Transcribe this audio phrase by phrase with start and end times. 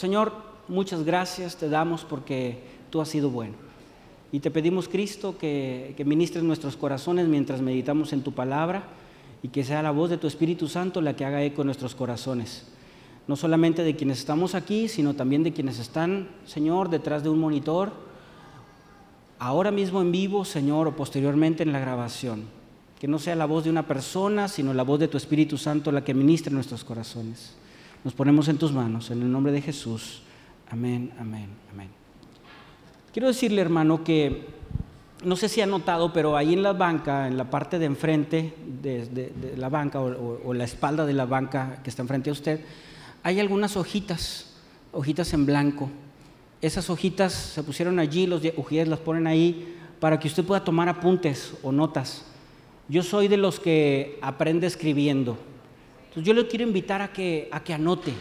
[0.00, 0.32] Señor,
[0.66, 2.58] muchas gracias te damos porque
[2.88, 3.52] tú has sido bueno.
[4.32, 8.84] Y te pedimos, Cristo, que, que ministres nuestros corazones mientras meditamos en tu palabra
[9.42, 11.94] y que sea la voz de tu Espíritu Santo la que haga eco en nuestros
[11.94, 12.66] corazones.
[13.28, 17.38] No solamente de quienes estamos aquí, sino también de quienes están, Señor, detrás de un
[17.38, 17.92] monitor,
[19.38, 22.44] ahora mismo en vivo, Señor, o posteriormente en la grabación.
[22.98, 25.92] Que no sea la voz de una persona, sino la voz de tu Espíritu Santo
[25.92, 27.59] la que ministre nuestros corazones.
[28.02, 30.22] Nos ponemos en tus manos, en el nombre de Jesús.
[30.70, 31.88] Amén, amén, amén.
[33.12, 34.46] Quiero decirle, hermano, que
[35.22, 38.54] no sé si ha notado, pero ahí en la banca, en la parte de enfrente
[38.80, 42.60] de, la banca o, la espalda de la banca que está enfrente a usted,
[43.22, 44.54] hay algunas hojitas,
[44.92, 45.90] hojitas en blanco.
[46.62, 50.88] Esas hojitas se pusieron allí, los ujieres las ponen ahí para que usted pueda tomar
[50.88, 52.24] apuntes o notas.
[52.88, 55.36] Yo soy de los que aprende escribiendo.
[56.10, 58.12] Entonces yo le quiero invitar a que, a que anote.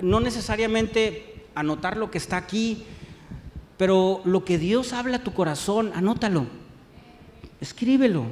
[0.00, 2.84] No necesariamente anotar lo que está aquí,
[3.76, 6.46] pero lo que Dios habla a tu corazón, anótalo,
[7.60, 8.24] escríbelo.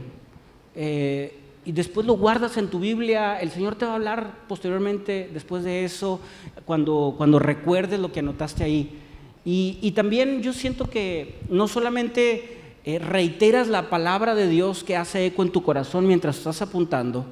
[0.75, 3.39] Eh, y después lo guardas en tu Biblia.
[3.39, 6.19] El Señor te va a hablar posteriormente, después de eso,
[6.65, 8.99] cuando, cuando recuerdes lo que anotaste ahí.
[9.45, 15.27] Y, también yo siento que no solamente eh, reiteras la palabra de Dios que hace
[15.27, 17.27] eco en tu corazón mientras estás apuntando,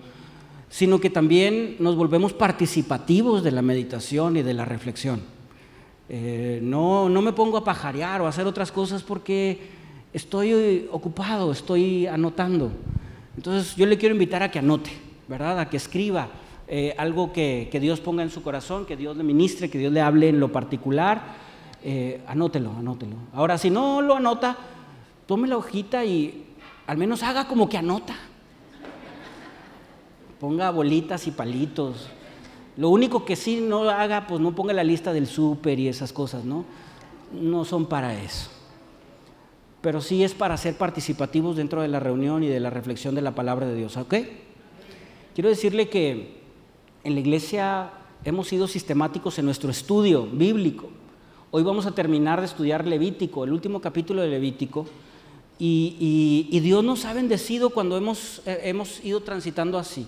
[0.71, 5.21] sino que también nos volvemos participativos de la meditación y de la reflexión.
[6.09, 9.59] Eh, no, no me pongo a pajarear o a hacer otras cosas porque
[10.13, 12.71] estoy ocupado, estoy anotando.
[13.37, 14.91] Entonces yo le quiero invitar a que anote,
[15.29, 15.59] ¿verdad?
[15.59, 16.29] A que escriba
[16.69, 20.01] eh, algo que, Dios ponga en su corazón, que Dios le ministre, que Dios le
[20.01, 21.35] hable en lo particular.
[21.83, 23.17] Eh, anótelo, anótelo.
[23.33, 24.57] Ahora, si no lo anota,
[25.27, 26.45] tome la hojita y
[26.87, 28.15] al menos haga como que anota.
[30.41, 32.09] Ponga bolitas y palitos,
[32.77, 36.15] lo único que sí no haga, pues no ponga la lista del súper y esas
[36.15, 36.65] cosas, ¿no?
[37.33, 38.49] No son para eso.
[39.83, 43.23] Pero sí es para ser participativos dentro de la reunión y de la reflexión de
[43.23, 44.15] la palabra de Dios, ¿ok?
[45.35, 46.41] Quiero decirle que
[47.05, 47.91] en la iglesia
[48.25, 50.89] hemos sido sistemáticos en nuestro estudio bíblico.
[51.51, 54.87] Hoy vamos a terminar de estudiar Levítico, el último capítulo de Levítico.
[55.59, 60.07] Y, Dios nos ha bendecido cuando hemos, eh, hemos ido transitando así.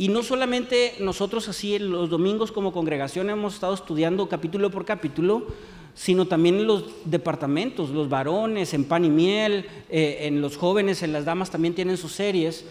[0.00, 5.48] Y no solamente nosotros así los domingos como congregación hemos estado estudiando capítulo por capítulo,
[5.94, 11.02] sino también en los departamentos, los varones, en pan y miel, eh, en los jóvenes,
[11.02, 12.64] en las damas también tienen sus series.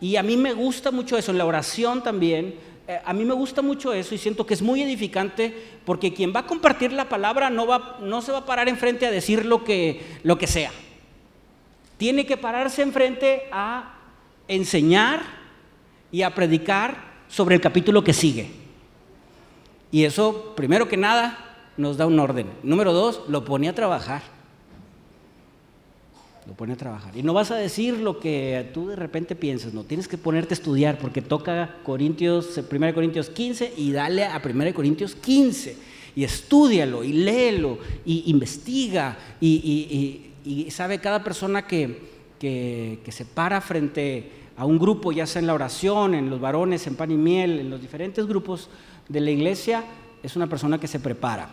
[0.00, 2.54] Y a mí me gusta mucho eso, en la oración también,
[2.86, 5.52] eh, a mí me gusta mucho eso y siento que es muy edificante
[5.84, 9.04] porque quien va a compartir la palabra no, va, no se va a parar enfrente
[9.04, 10.70] a decir lo que, lo que sea.
[11.96, 13.98] Tiene que pararse enfrente a
[14.46, 15.37] enseñar
[16.10, 18.50] y a predicar sobre el capítulo que sigue.
[19.90, 22.46] Y eso, primero que nada, nos da un orden.
[22.62, 24.22] Número dos, lo pone a trabajar.
[26.46, 27.16] Lo pone a trabajar.
[27.16, 30.54] Y no vas a decir lo que tú de repente piensas, no, tienes que ponerte
[30.54, 35.76] a estudiar porque toca Corintios, 1 Corintios 15 y dale a 1 Corintios 15
[36.16, 40.24] y estudialo y léelo y investiga y,
[40.70, 42.00] sabe cada persona que,
[42.38, 46.40] que, que se para frente a un grupo, ya sea en la oración, en los
[46.40, 48.68] varones, en pan y miel, en los diferentes grupos
[49.08, 49.84] de la iglesia,
[50.20, 51.48] es una persona que se prepara.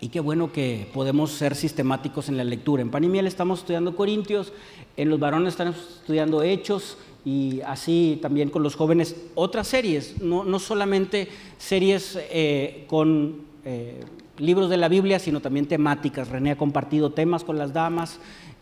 [0.00, 2.82] Y qué bueno que podemos ser sistemáticos en la lectura.
[2.82, 4.52] En pan y miel estamos estudiando Corintios,
[4.96, 10.58] en los varones estamos estudiando Hechos y así también con los jóvenes otras series, no,
[10.58, 14.00] solamente series eh, con eh,
[14.38, 16.28] libros de la Biblia, sino también temáticas.
[16.28, 18.18] René ha compartido temas con las damas,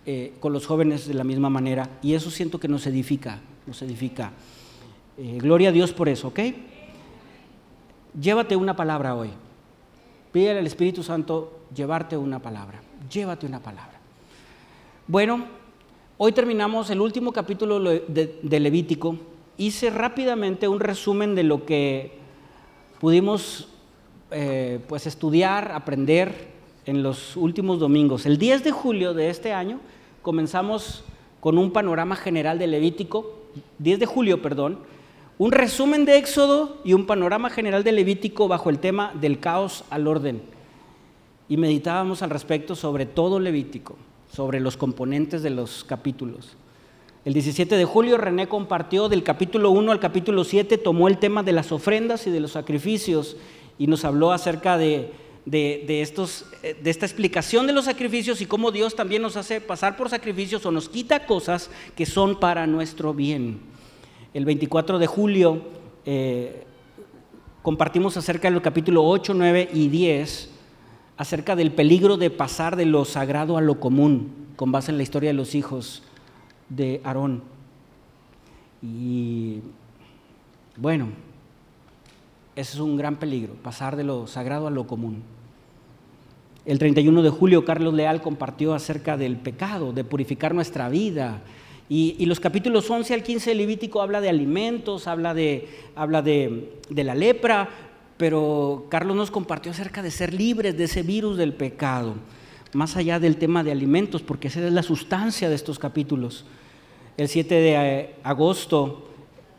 [0.08, 3.82] eh, con los jóvenes de la misma manera y eso siento que nos edifica, nos
[3.82, 4.30] edifica.
[5.18, 6.38] Eh, gloria a Dios por eso, ¿ok?
[8.20, 9.30] Llévate una palabra hoy.
[10.30, 12.80] Pídele al Espíritu Santo llevarte una palabra.
[13.10, 13.98] Llévate una palabra.
[15.08, 15.44] Bueno,
[16.18, 19.16] hoy terminamos el último capítulo de, Levítico.
[19.56, 22.18] Hice rápidamente un resumen de lo que
[23.00, 23.70] pudimos
[24.30, 26.54] eh, pues estudiar, aprender
[26.84, 28.24] en los últimos domingos.
[28.24, 29.80] El 10 de julio de este año
[30.26, 31.04] comenzamos
[31.38, 33.44] con un panorama general de Levítico,
[33.78, 34.80] 10 de julio, perdón,
[35.38, 39.84] un resumen de Éxodo y un panorama general de Levítico bajo el tema del caos
[39.88, 40.42] al orden.
[41.48, 43.94] Y meditábamos al respecto sobre todo Levítico,
[44.28, 46.56] sobre los componentes de los capítulos.
[47.24, 51.44] El 17 de julio René compartió del capítulo 1 al capítulo 7, tomó el tema
[51.44, 53.36] de las ofrendas y de los sacrificios
[53.78, 55.12] y nos habló acerca de
[55.46, 59.60] de, estos, eh, de esta explicación de los sacrificios y cómo Dios también nos hace
[59.60, 63.60] pasar por sacrificios o nos quita cosas que son para nuestro bien.
[64.34, 65.62] El 24 de julio
[66.04, 66.64] eh,
[67.62, 70.50] compartimos acerca del capítulo 8, 9 y 10,
[71.16, 75.04] acerca del peligro de pasar de lo sagrado a lo común, con base en la
[75.04, 76.02] historia de los hijos
[76.68, 77.44] de Aarón.
[78.82, 79.60] Y
[80.76, 81.08] bueno,
[82.56, 85.22] ese es un gran peligro, pasar de lo sagrado a lo común.
[86.66, 91.40] El 31 de julio Carlos Leal compartió acerca del pecado, de purificar nuestra vida.
[91.88, 96.72] Y, los capítulos 11 al 15 de Levítico habla de alimentos, habla, de, habla de,
[96.90, 97.68] de la lepra,
[98.16, 102.14] pero Carlos nos compartió acerca de ser libres de ese virus del pecado,
[102.72, 106.46] más allá del tema de alimentos, porque esa es la sustancia de estos capítulos.
[107.16, 109.08] El 7 de eh, agosto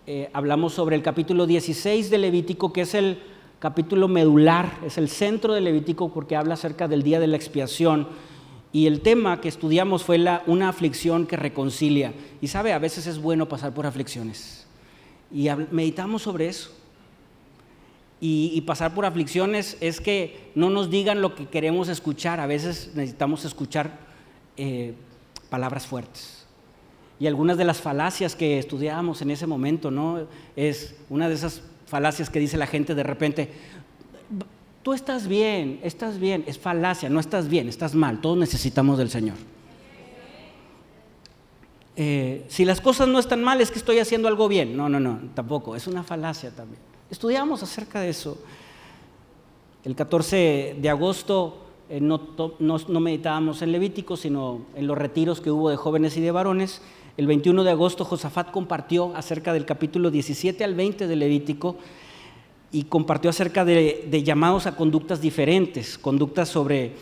[0.06, 3.20] eh, hablamos sobre el capítulo 16 de Levítico, que es el
[3.60, 8.08] capítulo medular, es el centro de Levítico porque habla acerca del día de la expiación.
[8.72, 12.14] Y el tema que estudiamos fue la, una aflicción que reconcilia.
[12.42, 14.68] Y sabe, a veces es bueno pasar por aflicciones.
[15.32, 16.72] Y meditamos sobre eso.
[18.20, 22.40] Y, pasar por aflicciones es que no nos digan lo que queremos escuchar.
[22.40, 24.00] A veces necesitamos escuchar
[24.58, 24.96] eh,
[25.50, 26.46] palabras fuertes.
[27.20, 30.28] Y algunas de las falacias que estudiábamos en ese momento, ¿no?
[30.56, 33.50] Es una de esas falacias que dice la gente de repente,
[34.84, 39.10] tú estás bien, estás bien, es falacia, no estás bien, estás mal, todos necesitamos del
[39.10, 39.38] Señor.
[42.00, 44.78] Eh, si las cosas no están mal es que estoy haciendo algo bien.
[44.78, 46.80] No, no, no, tampoco, es una falacia también.
[47.10, 48.38] Estudiamos acerca de eso.
[49.84, 52.22] El 14 de agosto eh, no,
[52.60, 56.82] no, meditábamos en Levítico, sino en los retiros que hubo de jóvenes y de varones.
[57.18, 61.78] El 21 de agosto Josafat compartió acerca del capítulo 17 al 20 de Levítico
[62.72, 66.94] y compartió acerca de llamados a conductas diferentes, conductas sobre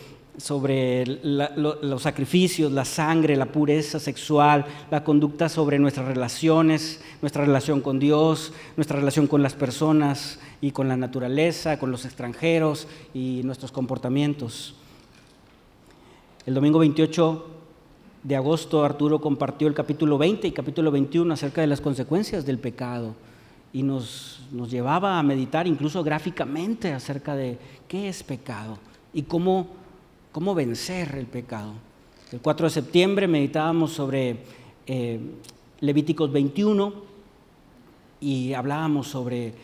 [1.22, 7.98] los sacrificios, la sangre, la pureza sexual, la conducta sobre nuestras relaciones, nuestra relación con
[7.98, 13.70] Dios, nuestra relación con las personas y con la naturaleza, con los extranjeros y nuestros
[13.70, 14.76] comportamientos.
[16.46, 17.50] El domingo 28
[18.26, 22.58] de agosto Arturo compartió el capítulo 20 y capítulo 21 acerca de las consecuencias del
[22.58, 23.14] pecado
[23.72, 28.78] y nos, nos llevaba a meditar incluso gráficamente acerca de qué es pecado
[29.12, 29.68] y cómo
[30.36, 31.72] cómo vencer el pecado.
[32.30, 34.40] El 4 de septiembre meditábamos sobre
[34.86, 35.18] eh,
[35.80, 36.92] Levíticos 21
[38.20, 39.54] y hablábamos sobre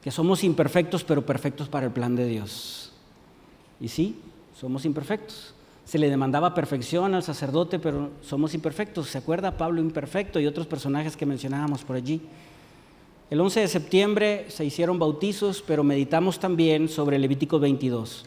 [0.00, 2.92] que somos imperfectos pero perfectos para el plan de Dios.
[3.80, 4.20] Y sí,
[4.54, 5.55] somos imperfectos.
[5.86, 9.08] Se le demandaba perfección al sacerdote, pero somos imperfectos.
[9.08, 12.20] ¿Se acuerda Pablo imperfecto y otros personajes que mencionábamos por allí?
[13.30, 18.26] El 11 de septiembre se hicieron bautizos, pero meditamos también sobre Levítico 22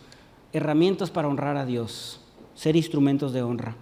[0.54, 2.20] herramientas para honrar a Dios,
[2.56, 3.76] ser instrumentos de honra.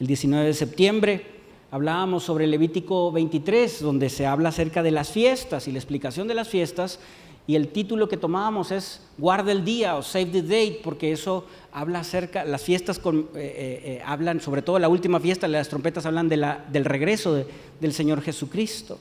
[0.00, 1.26] El 19 de septiembre
[1.70, 6.34] hablábamos sobre Levítico 23, donde se habla acerca de las fiestas y la explicación de
[6.34, 6.98] las fiestas,
[7.46, 11.44] y el título que tomábamos es Guarda el día o Save the Date, porque eso
[11.72, 13.02] habla acerca, las fiestas eh,
[13.34, 17.44] eh, eh, hablan, sobre todo la última fiesta, las trompetas hablan de la, del regreso
[17.80, 18.98] del Señor Jesucristo.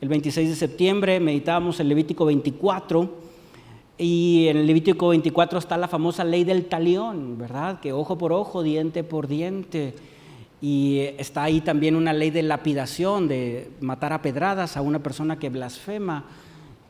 [0.00, 3.26] El 26 de septiembre meditábamos el Levítico 24,
[3.98, 7.80] y en el Levítico 24 está la famosa ley del talión, ¿verdad?
[7.80, 9.94] Que ojo por ojo, diente por diente.
[10.60, 15.38] Y está ahí también una ley de lapidación, de matar a pedradas a una persona
[15.38, 16.24] que blasfema.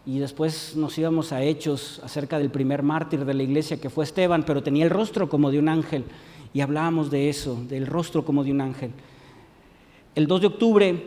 [0.06, 4.05] Y después nos íbamos a hechos acerca del primer mártir de la iglesia que fue
[4.05, 6.05] Esteban, pero tenía el rostro como de un ángel.
[6.55, 8.93] Y hablábamos de eso, del rostro como de un ángel.
[10.15, 11.06] El 2 de octubre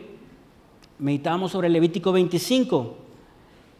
[0.98, 2.96] meditábamos sobre el Levítico 25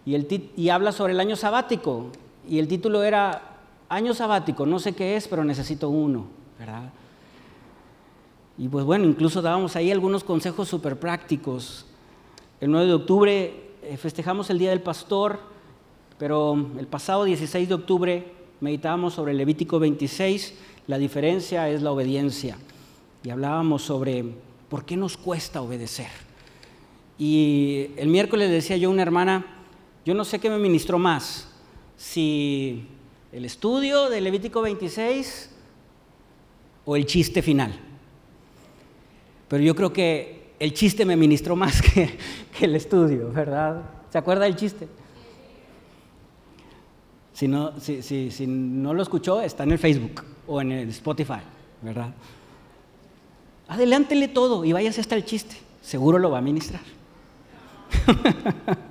[0.07, 2.07] y, habla sobre el año sabático.
[2.49, 3.59] Y el título era
[3.89, 6.27] Año sabático, no sé qué es, pero necesito uno,
[6.59, 6.91] ¿verdad?
[8.57, 11.87] Y pues bueno, incluso dábamos ahí algunos consejos súper prácticos.
[12.61, 13.60] El 9 de octubre
[13.99, 15.39] festejamos el Día del Pastor,
[16.19, 20.55] pero el pasado 16 de octubre meditábamos sobre Levítico 26,
[20.87, 22.59] la diferencia es la obediencia.
[23.23, 24.25] Y hablábamos sobre
[24.69, 26.09] por qué nos cuesta obedecer.
[27.19, 29.47] Y el miércoles decía yo a una hermana,
[30.05, 31.49] yo no sé qué me ministró más,
[31.97, 32.87] si
[33.33, 35.51] el estudio de Levítico 26
[36.87, 37.79] o el chiste final.
[39.49, 42.17] Pero yo creo que el chiste me ministró más que,
[42.61, 43.83] el estudio, ¿verdad?
[44.11, 44.87] ¿Se acuerda del chiste?
[47.33, 51.41] Si no, si no lo escuchó, está en el Facebook o en el Spotify,
[51.83, 52.15] ¿verdad?
[53.67, 55.57] Adelántele todo y váyase hasta el chiste.
[55.81, 56.83] Seguro lo va a ministrar.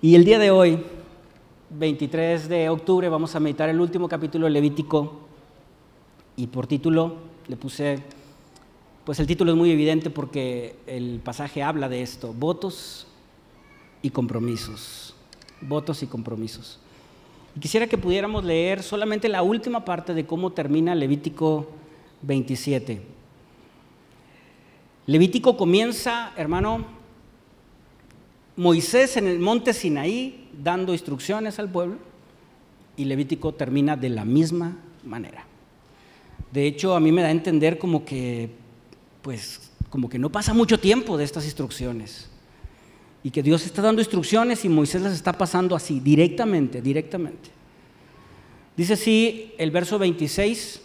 [0.00, 0.78] Y el día de hoy,
[1.70, 5.22] 23 de octubre, vamos a meditar el último capítulo de Levítico
[6.36, 7.16] y por título
[7.48, 7.98] le puse,
[9.08, 13.06] pues el título es muy evidente porque el pasaje habla de esto, votos
[14.02, 15.14] y compromisos.
[15.62, 16.78] votos y compromisos.
[17.56, 21.70] Y quisiera que pudiéramos leer solamente la última parte de cómo termina Levítico
[22.20, 23.00] 27.
[25.06, 26.84] Levítico comienza, hermano,
[28.56, 31.96] Moisés en el monte Sinaí dando instrucciones al pueblo
[32.94, 35.46] y Levítico termina de la misma manera.
[36.52, 38.57] De hecho, a mí me da a entender como que,
[39.28, 42.30] pues, como que no pasa mucho tiempo de estas instrucciones
[43.22, 47.50] y que Dios está dando instrucciones y Moisés las está pasando así, directamente, directamente.
[48.74, 50.80] Dice así el verso 26,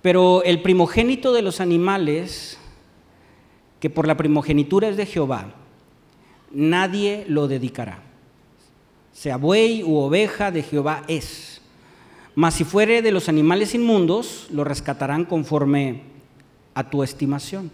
[0.00, 2.56] pero el primogénito de los animales,
[3.80, 5.52] que por la primogenitura es de Jehová,
[6.52, 8.00] nadie lo dedicará.
[9.12, 11.60] Sea buey u oveja de Jehová es.
[12.36, 16.14] Mas si fuere de los animales inmundos, lo rescatarán conforme
[16.76, 17.70] a tu estimación.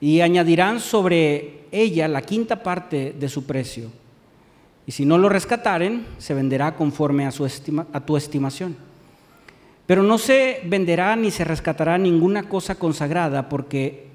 [0.00, 3.90] Y añadirán sobre ella la quinta parte de su precio.
[4.86, 8.76] Y si no lo rescataren, se venderá conforme a, su a tu estimación.
[9.86, 14.06] Pero no se venderá ni se rescatará ninguna cosa consagrada, porque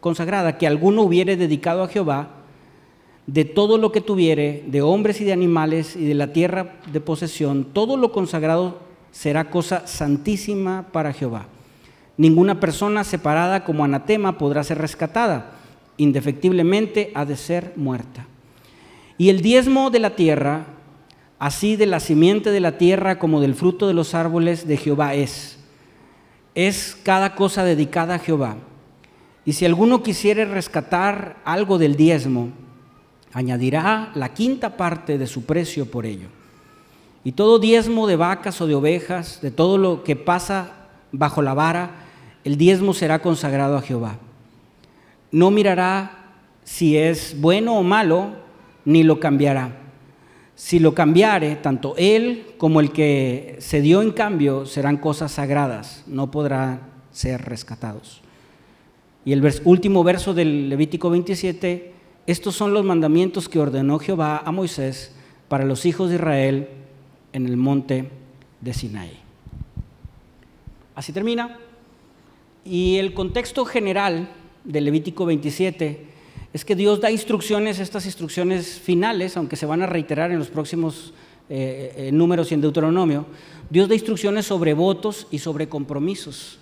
[0.00, 2.28] consagrada que alguno hubiere dedicado a Jehová,
[3.26, 7.00] de todo lo que tuviere, de hombres y de animales y de la tierra de
[7.00, 8.80] posesión, todo lo consagrado
[9.12, 11.46] será cosa santísima para Jehová.
[12.16, 15.52] Ninguna persona separada como anatema podrá ser rescatada,
[15.96, 18.26] indefectiblemente ha de ser muerta.
[19.18, 20.66] Y el diezmo de la tierra,
[21.38, 25.14] así de la simiente de la tierra como del fruto de los árboles de Jehová
[25.14, 25.58] es.
[26.54, 28.56] Es cada cosa dedicada a Jehová.
[29.44, 32.50] Y si alguno quisiere rescatar algo del diezmo,
[33.32, 36.28] añadirá la quinta parte de su precio por ello.
[37.24, 40.72] Y todo diezmo de vacas o de ovejas, de todo lo que pasa
[41.10, 42.03] bajo la vara,
[42.44, 44.18] el diezmo será consagrado a Jehová.
[45.32, 48.32] No mirará si es bueno o malo,
[48.84, 49.80] ni lo cambiará.
[50.54, 56.04] Si lo cambiare, tanto él como el que se dio en cambio serán cosas sagradas,
[56.06, 58.20] no podrán ser rescatados.
[59.24, 61.94] Y el último verso del Levítico 27
[62.26, 65.14] estos son los mandamientos que ordenó Jehová a Moisés
[65.48, 66.68] para los hijos de Israel
[67.32, 68.08] en el monte
[68.60, 69.18] de Sinaí.
[70.94, 71.58] Así termina.
[72.64, 74.30] Y el contexto general
[74.64, 76.06] del Levítico 27
[76.54, 80.48] es que Dios da instrucciones, estas instrucciones finales, aunque se van a reiterar en los
[80.48, 81.12] próximos
[81.50, 83.26] eh, eh, números y en Deuteronomio,
[83.68, 86.58] Dios da instrucciones sobre votos y sobre compromisos.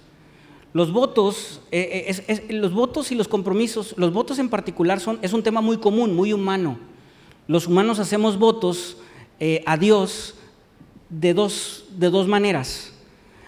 [0.73, 5.43] Los votos, eh, los votos y los compromisos, los votos en particular son, es un
[5.43, 6.79] tema muy común, muy humano.
[7.47, 8.97] Los humanos hacemos votos
[9.67, 10.37] a Dios
[11.11, 12.92] de dos, de dos maneras.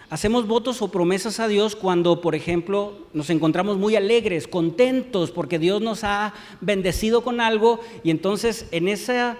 [0.09, 5.57] Hacemos votos o promesas a Dios cuando, por ejemplo, nos encontramos muy alegres, contentos, porque
[5.57, 9.37] Dios nos ha bendecido con algo y entonces en esa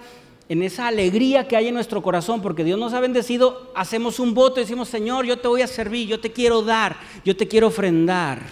[0.47, 4.33] en esa alegría que hay en nuestro corazón, porque Dios nos ha bendecido, hacemos un
[4.33, 7.47] voto y decimos, Señor, yo te voy a servir, yo te quiero dar, yo te
[7.47, 8.43] quiero ofrendar.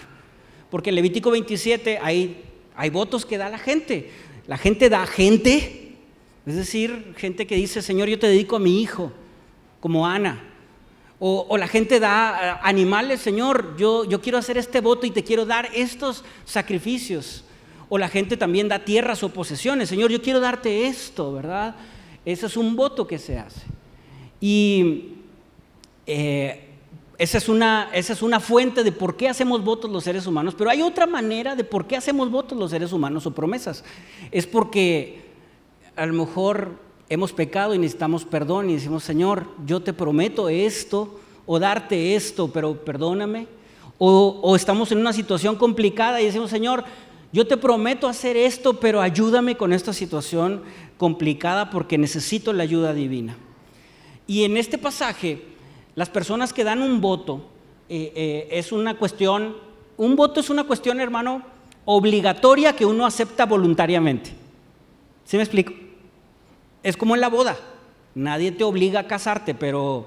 [0.70, 2.42] Porque en Levítico 27 hay,
[2.74, 4.10] hay votos que da la gente.
[4.48, 5.94] La gente da gente,
[6.44, 9.12] es decir, gente que dice, Señor, yo te dedico a mi hijo,
[9.78, 10.53] como Ana.
[11.26, 15.24] O, la gente da eh, animales, Señor, yo, yo quiero hacer este voto y te
[15.24, 17.44] quiero dar estos sacrificios.
[17.88, 19.88] O la gente también da tierras o posesiones.
[19.88, 21.76] Señor, yo quiero darte esto, ¿verdad?
[22.26, 23.62] Ese es un voto que se hace.
[24.38, 25.14] Y
[26.06, 26.68] eh,
[27.16, 30.54] esa, es una, esa es una fuente de por qué hacemos votos los seres humanos.
[30.54, 33.82] Pero hay otra manera de por qué hacemos votos los seres humanos o promesas.
[34.30, 35.22] Es porque
[35.96, 36.83] a lo mejor
[37.14, 42.50] hemos pecado y necesitamos perdón y decimos, Señor, yo te prometo esto o darte esto,
[42.52, 43.46] pero perdóname.
[43.98, 46.84] O, estamos en una situación complicada y decimos, Señor,
[47.32, 50.62] yo te prometo hacer esto, pero ayúdame con esta situación
[50.98, 53.36] complicada porque necesito la ayuda divina.
[54.26, 55.42] Y en este pasaje,
[55.94, 57.46] las personas que dan un voto,
[57.88, 59.56] eh, eh, es una cuestión,
[59.96, 61.42] un voto es una cuestión, hermano,
[61.84, 64.30] obligatoria que uno acepta voluntariamente.
[65.24, 65.83] ¿Sí me explico?
[66.84, 67.58] Es como en la boda.
[68.14, 70.06] Nadie te obliga a casarte, pero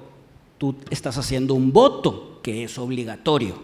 [0.57, 3.55] tú estás haciendo un voto que es obligatorio.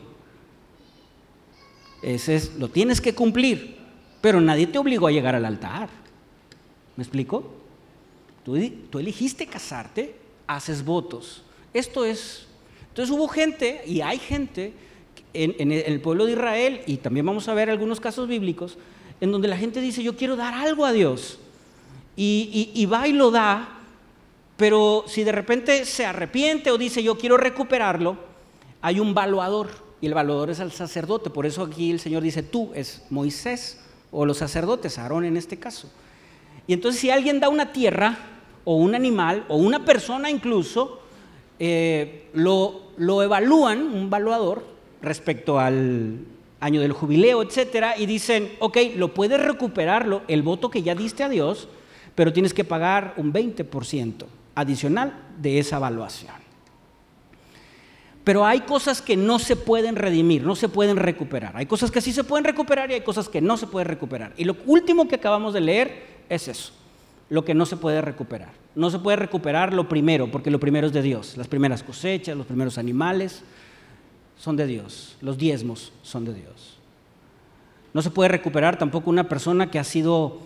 [2.01, 3.77] Ese es, lo tienes que cumplir,
[4.19, 5.87] pero nadie te obligó a llegar al altar.
[6.97, 7.49] ¿Me explico?
[8.43, 10.15] Tú, tú elegiste casarte,
[10.47, 11.43] haces votos.
[11.73, 12.47] Esto es.
[12.89, 14.73] Entonces hubo gente, y hay gente,
[15.33, 18.77] en, el pueblo de Israel, y también vamos a ver algunos casos bíblicos,
[19.21, 21.39] en donde la gente dice, yo quiero dar algo a Dios.
[22.15, 23.79] Y, y, va y lo da,
[24.55, 28.17] pero si de repente se arrepiente o dice, yo quiero recuperarlo,
[28.81, 31.29] hay un valuador y el valedor es el sacerdote.
[31.29, 33.79] Por eso aquí el Señor dice tú, es Moisés
[34.11, 35.89] o los sacerdotes, Aarón en este caso.
[36.67, 38.17] Y entonces si alguien da una tierra
[38.63, 40.99] o un animal o una persona incluso,
[41.59, 44.63] eh, lo, lo evalúan, un evaluador,
[45.01, 46.19] respecto al
[46.59, 51.23] año del jubileo, etcétera, y dicen, ok, lo puedes recuperarlo, el voto que ya diste
[51.23, 51.67] a Dios,
[52.15, 56.43] pero tienes que pagar un 20% adicional de esa evaluación.
[58.23, 61.57] Pero hay cosas que no se pueden redimir, no se pueden recuperar.
[61.57, 64.33] Hay cosas que sí se pueden recuperar y hay cosas que no se pueden recuperar.
[64.37, 66.71] Y lo último que acabamos de leer es eso,
[67.29, 68.51] lo que no se puede recuperar.
[68.75, 71.35] No se puede recuperar lo primero, porque lo primero es de Dios.
[71.35, 73.43] Las primeras cosechas, los primeros animales
[74.37, 75.17] son de Dios.
[75.21, 76.77] Los diezmos son de Dios.
[77.93, 80.39] No se puede recuperar tampoco una persona que ha sido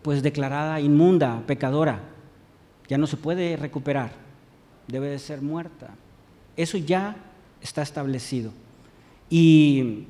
[0.00, 2.00] pues declarada inmunda, pecadora.
[2.88, 4.12] Ya no se puede recuperar.
[4.86, 5.94] Debe de ser muerta.
[6.56, 7.16] Eso ya
[7.60, 8.52] está establecido.
[9.30, 10.04] Y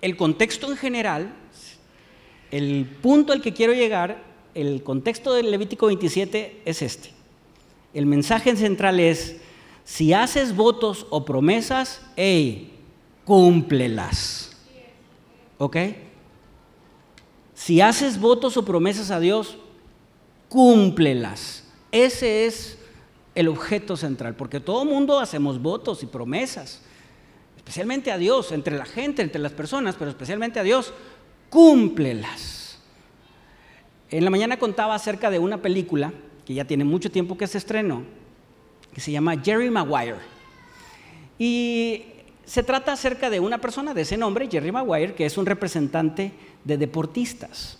[0.00, 1.32] el contexto en general,
[2.50, 4.22] el punto al que quiero llegar,
[4.54, 7.10] el contexto del Levítico 27 es este.
[7.94, 9.36] El mensaje central es,
[9.84, 12.72] si haces votos o promesas, hey,
[13.24, 14.56] cúmplelas.
[15.58, 15.76] ¿Ok?
[17.58, 19.58] Si haces votos o promesas a Dios,
[20.48, 21.64] cúmplelas.
[21.90, 22.78] Ese es
[23.34, 26.82] el objeto central, porque todo mundo hacemos votos y promesas,
[27.56, 30.94] especialmente a Dios, entre la gente, entre las personas, pero especialmente a Dios,
[31.50, 32.78] cúmplelas.
[34.08, 36.12] En la mañana contaba acerca de una película
[36.46, 38.04] que ya tiene mucho tiempo que se estrenó,
[38.94, 40.20] que se llama Jerry Maguire.
[41.40, 42.04] Y
[42.44, 46.32] se trata acerca de una persona de ese nombre, Jerry Maguire, que es un representante
[46.64, 47.78] de deportistas.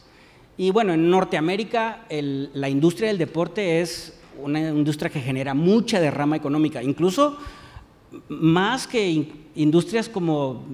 [0.57, 6.37] Y bueno, en Norteamérica la industria del deporte es una industria que genera mucha derrama
[6.37, 7.39] económica, incluso
[8.29, 10.65] más que industrias como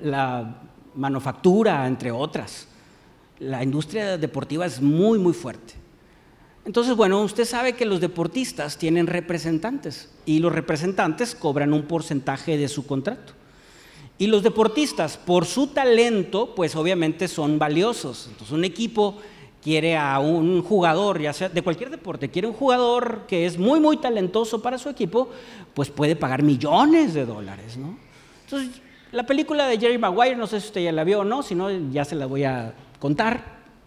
[0.00, 0.62] la
[0.94, 2.68] manufactura, entre otras.
[3.38, 5.74] La industria deportiva es muy, muy fuerte.
[6.64, 12.58] Entonces, bueno, usted sabe que los deportistas tienen representantes y los representantes cobran un porcentaje
[12.58, 13.32] de su contrato.
[14.20, 18.26] Y los deportistas, por su talento, pues obviamente son valiosos.
[18.30, 19.16] Entonces, un equipo
[19.62, 23.80] quiere a un jugador, ya sea de cualquier deporte, quiere un jugador que es muy,
[23.80, 25.30] muy talentoso para su equipo,
[25.72, 27.96] pues puede pagar millones de dólares, ¿no?
[28.44, 31.42] Entonces, la película de Jerry Maguire, no sé si usted ya la vio o no,
[31.42, 33.42] si no, ya se la voy a contar,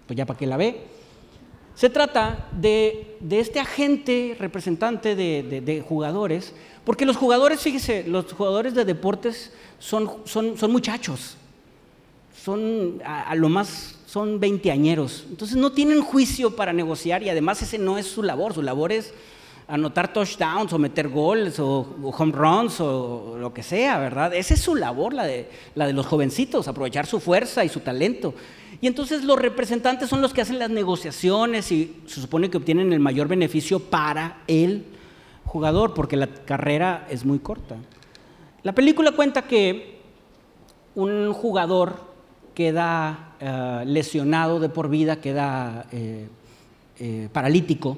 [0.07, 0.87] pues ya para que la ve.
[1.75, 6.53] Se trata de, este agente representante de, jugadores,
[6.85, 9.51] porque los jugadores, fíjese, los jugadores de deportes
[9.83, 11.35] son, son, son muchachos,
[12.41, 15.25] son a lo más son veinteañeros.
[15.27, 18.53] Entonces no tienen juicio para negociar y además ese no es su labor.
[18.53, 19.13] Su labor es
[19.67, 24.33] anotar touchdowns o meter goles o, home runs o lo que sea, ¿verdad?
[24.33, 27.79] Esa es su labor, la de, la de los jovencitos, aprovechar su fuerza y su
[27.79, 28.33] talento.
[28.79, 32.93] Y entonces los representantes son los que hacen las negociaciones y se supone que obtienen
[32.93, 34.85] el mayor beneficio para el
[35.43, 37.77] jugador, porque la carrera es muy corta.
[38.63, 39.97] La película cuenta que
[40.95, 41.99] un jugador
[42.55, 46.29] queda eh, lesionado de por vida, queda eh,
[46.97, 47.97] eh, paralítico.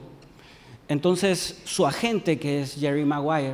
[0.87, 3.53] Entonces su agente, que es Jerry Maguire,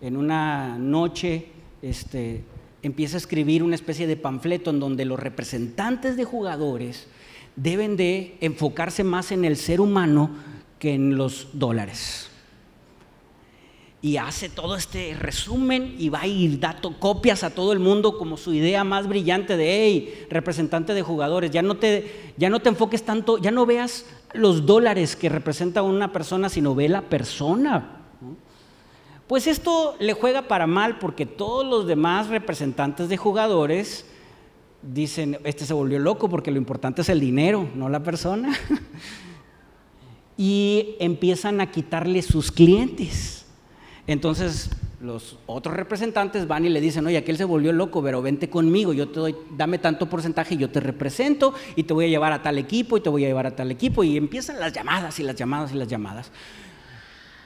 [0.00, 1.48] en una noche
[1.82, 2.44] este,
[2.84, 7.08] empieza a escribir una especie de panfleto en donde los representantes de jugadores
[7.56, 10.30] deben de enfocarse más en el ser humano
[10.78, 12.30] que en los dólares
[14.04, 18.18] y hace todo este resumen y va a ir dando copias a todo el mundo
[18.18, 22.60] como su idea más brillante de, hey, representante de jugadores, ya no te, ya no
[22.60, 27.00] te enfoques tanto, ya no veas los dólares que representa una persona, sino ve la
[27.00, 28.02] persona.
[29.26, 34.04] Pues esto le juega para mal porque todos los demás representantes de jugadores
[34.82, 38.54] dicen, este se volvió loco porque lo importante es el dinero, no la persona.
[40.36, 43.43] y empiezan a quitarle sus clientes.
[44.06, 48.48] Entonces los otros representantes van y le dicen, oye, aquel se volvió loco, pero vente
[48.48, 52.08] conmigo, yo te doy, dame tanto porcentaje y yo te represento y te voy a
[52.08, 54.72] llevar a tal equipo y te voy a llevar a tal equipo y empiezan las
[54.72, 56.30] llamadas y las llamadas y las llamadas.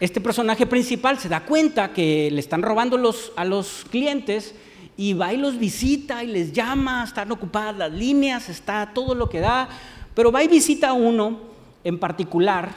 [0.01, 4.55] Este personaje principal se da cuenta que le están robando los, a los clientes
[4.97, 9.29] y va y los visita y les llama, están ocupadas las líneas, está todo lo
[9.29, 9.69] que da,
[10.15, 11.41] pero va y visita a uno
[11.83, 12.71] en particular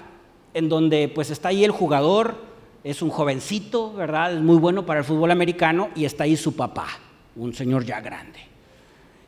[0.55, 2.50] en donde pues está ahí el jugador,
[2.83, 4.33] es un jovencito, ¿verdad?
[4.33, 6.87] Es muy bueno para el fútbol americano y está ahí su papá,
[7.35, 8.39] un señor ya grande.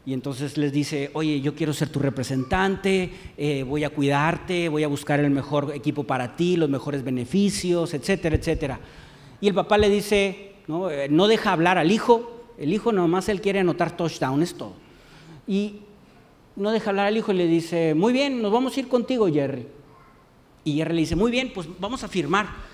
[0.05, 4.83] Y entonces les dice, oye, yo quiero ser tu representante, eh, voy a cuidarte, voy
[4.83, 8.79] a buscar el mejor equipo para ti, los mejores beneficios, etcétera, etcétera.
[9.39, 13.29] Y el papá le dice, no, eh, no deja hablar al hijo, el hijo nomás
[13.29, 14.73] él quiere anotar touchdown, es todo.
[15.47, 15.81] Y
[16.55, 19.31] no deja hablar al hijo y le dice, muy bien, nos vamos a ir contigo,
[19.31, 19.67] Jerry.
[20.65, 22.72] Y Jerry le dice, muy bien, pues vamos a firmar.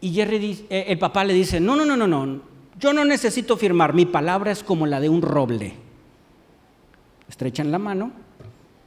[0.00, 2.40] Y Jerry, eh, el papá le dice, no, no, no, no, no,
[2.78, 5.74] yo no necesito firmar, mi palabra es como la de un roble.
[7.28, 8.10] Estrechan la mano,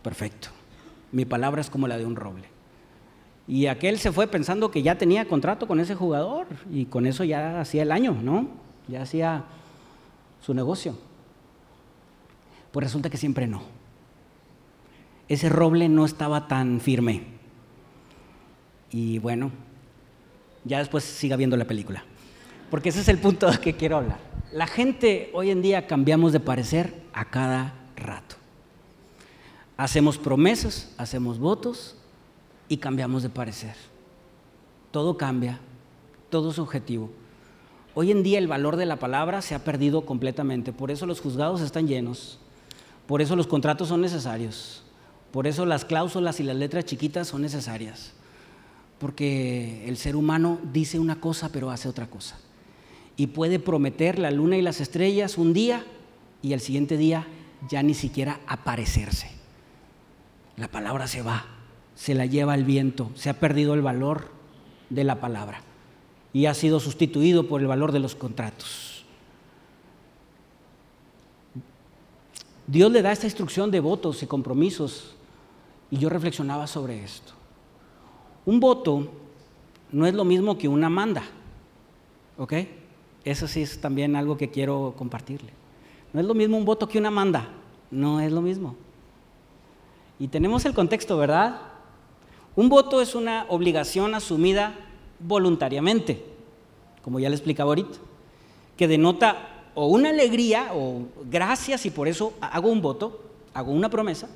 [0.01, 0.49] perfecto.
[1.11, 2.47] Mi palabra es como la de un roble.
[3.47, 7.23] Y aquel se fue pensando que ya tenía contrato con ese jugador y con eso
[7.23, 8.47] ya hacía el año, ¿no?
[8.87, 9.43] Ya hacía
[10.41, 10.97] su negocio.
[12.71, 13.61] Pues resulta que siempre no.
[15.27, 17.25] Ese roble no estaba tan firme.
[18.89, 19.51] Y bueno,
[20.65, 22.03] ya después siga viendo la película.
[22.69, 24.17] Porque ese es el punto de que quiero hablar.
[24.51, 28.35] La gente hoy en día cambiamos de parecer a cada rato.
[29.77, 31.95] Hacemos promesas, hacemos votos
[32.69, 33.75] y cambiamos de parecer.
[34.91, 35.59] Todo cambia,
[36.29, 37.09] todo es objetivo.
[37.95, 41.21] Hoy en día el valor de la palabra se ha perdido completamente, por eso los
[41.21, 42.39] juzgados están llenos,
[43.05, 44.83] por eso los contratos son necesarios,
[45.31, 48.13] por eso las cláusulas y las letras chiquitas son necesarias,
[49.03, 52.37] porque el ser humano dice una cosa pero hace otra cosa.
[53.17, 55.85] Y puede prometer la luna y las estrellas un día
[56.41, 57.27] y el siguiente día
[57.69, 59.29] ya ni siquiera aparecerse.
[60.55, 61.47] La palabra se va,
[61.95, 64.31] se la lleva el viento, se ha perdido el valor
[64.89, 65.63] de la palabra
[66.31, 69.03] y ha sido sustituido por el valor de los contratos.
[72.67, 75.13] Dios le da esta instrucción de votos y compromisos
[75.91, 77.42] y yo reflexionaba sobre esto.
[78.45, 79.07] Un voto
[79.91, 81.23] no es lo mismo que una manda,
[82.37, 82.53] ¿ok?
[83.23, 85.51] Eso sí es también algo que quiero compartirle.
[86.11, 87.47] No es lo mismo un voto que una manda,
[87.89, 88.75] no es lo mismo.
[90.19, 91.59] Y tenemos el contexto, ¿verdad?
[92.55, 94.75] Un voto es una obligación asumida
[95.19, 96.23] voluntariamente,
[97.01, 97.97] como ya le explicaba ahorita,
[98.77, 103.21] que denota o una alegría o gracias y por eso hago un voto,
[103.53, 104.29] hago una promesa,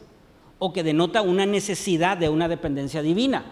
[0.60, 3.46] o que denota una necesidad de una dependencia divina.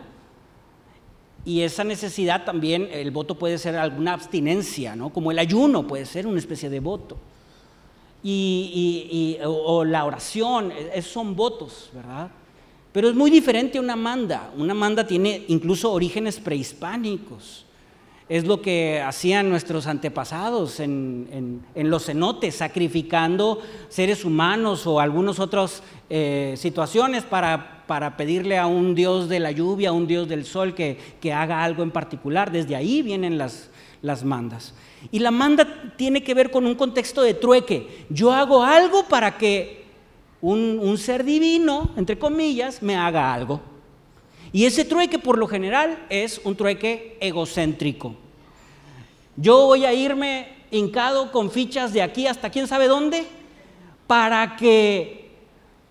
[1.45, 5.11] Y esa necesidad también, el voto puede ser alguna abstinencia, ¿no?
[5.13, 7.17] como el ayuno puede ser una especie de voto.
[8.23, 12.31] Y, o, la oración, esos son votos, ¿verdad?
[12.91, 14.51] Pero es muy diferente a una manda.
[14.57, 17.65] Una manda tiene incluso orígenes prehispánicos.
[18.27, 25.83] Es lo que hacían nuestros antepasados en, los cenotes, sacrificando seres humanos o algunas otras
[26.09, 30.45] eh, situaciones para, para, pedirle a un dios de la lluvia, a un dios del
[30.45, 32.51] sol que, que haga algo en particular.
[32.51, 33.69] Desde ahí vienen las,
[34.01, 34.73] las mandas.
[35.11, 38.05] Y la manda tiene que ver con un contexto de trueque.
[38.09, 39.85] Yo hago algo para que
[40.41, 43.61] un, ser divino, entre comillas, me haga algo.
[44.51, 48.15] Y ese trueque por lo general es un trueque egocéntrico.
[49.35, 53.25] Yo voy a irme hincado con fichas de aquí hasta quién sabe dónde
[54.07, 55.24] para que,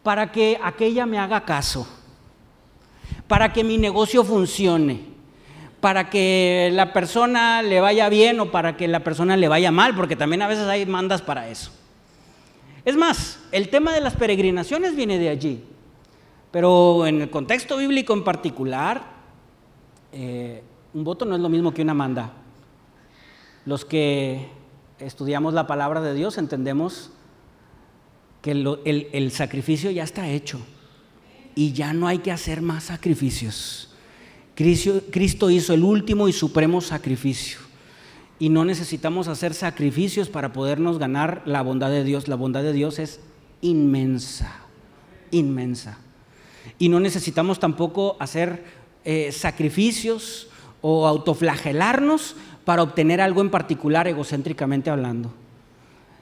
[0.04, 1.88] para que aquella me haga caso,
[3.26, 5.00] para que mi negocio funcione,
[5.80, 9.96] para que la persona le vaya bien o para que la persona le vaya mal,
[9.96, 11.72] porque también a veces hay mandas para eso.
[12.84, 15.64] Es más, el tema de las peregrinaciones viene de allí,
[16.50, 19.04] pero en el contexto bíblico en particular,
[20.12, 20.62] eh,
[20.92, 22.30] un voto no es lo mismo que una manda.
[23.64, 24.48] Los que
[24.98, 27.10] estudiamos la palabra de Dios entendemos
[28.44, 30.60] que el sacrificio ya está hecho
[31.54, 33.88] y ya no hay que hacer más sacrificios.
[34.54, 37.58] Cristo hizo el último y supremo sacrificio
[38.38, 42.28] y no necesitamos hacer sacrificios para podernos ganar la bondad de Dios.
[42.28, 43.20] La bondad de Dios es
[43.62, 44.52] inmensa,
[45.30, 45.98] inmensa.
[46.78, 48.64] Y no necesitamos tampoco hacer
[49.04, 50.48] eh, sacrificios
[50.82, 55.32] o autoflagelarnos para obtener algo en particular egocéntricamente hablando.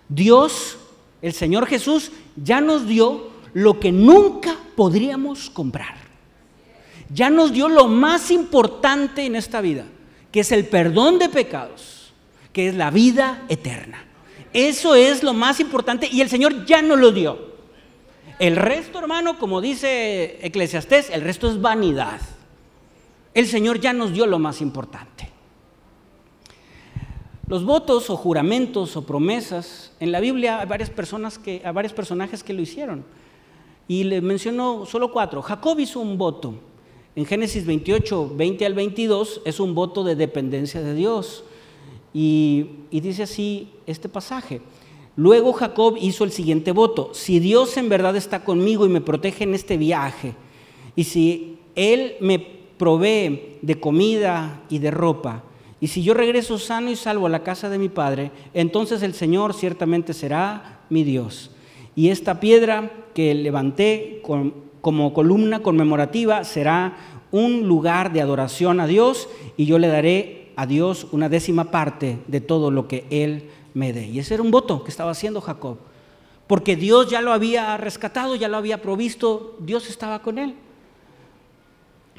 [0.09, 0.79] Dios,
[1.23, 5.95] el Señor Jesús, ya nos dio lo que nunca podríamos comprar.
[7.09, 9.85] Ya nos dio lo más importante en esta vida,
[10.31, 12.03] que es el perdón de pecados
[12.53, 14.05] que es la vida eterna.
[14.53, 17.53] Eso es lo más importante y el Señor ya nos lo dio.
[18.39, 22.21] El resto, hermano, como dice Eclesiastés, el resto es vanidad.
[23.35, 25.31] El Señor ya nos dio lo más importante.
[27.53, 31.93] Los votos o juramentos o promesas, en la Biblia hay varias personas que, hay varios
[31.93, 33.05] personajes que lo hicieron.
[33.87, 35.43] Y le menciono solo cuatro.
[35.43, 36.55] Jacob hizo un voto.
[37.15, 41.45] En Génesis 28, 20 al 22 es un voto de dependencia de Dios.
[42.15, 44.63] Y, dice así este pasaje.
[45.15, 47.11] Luego Jacob hizo el siguiente voto.
[47.13, 50.35] Si Dios en verdad está conmigo y me protege en este viaje,
[50.97, 55.45] y si Él me provee de comida y de ropa,
[55.83, 59.15] y si yo regreso sano y salvo a la casa de mi padre, entonces el
[59.15, 61.51] Señor ciertamente será mi Dios.
[61.97, 64.23] Y esta piedra que levanté
[64.81, 66.97] como columna conmemorativa será
[67.33, 72.21] un lugar de adoración a Dios y yo le daré a Dios una décima parte
[72.29, 74.07] de todo lo que Él me dé.
[74.07, 75.79] Y ese era un voto que estaba haciendo Jacob,
[76.47, 80.55] porque Dios ya lo había rescatado, ya lo había provisto, Dios estaba con él.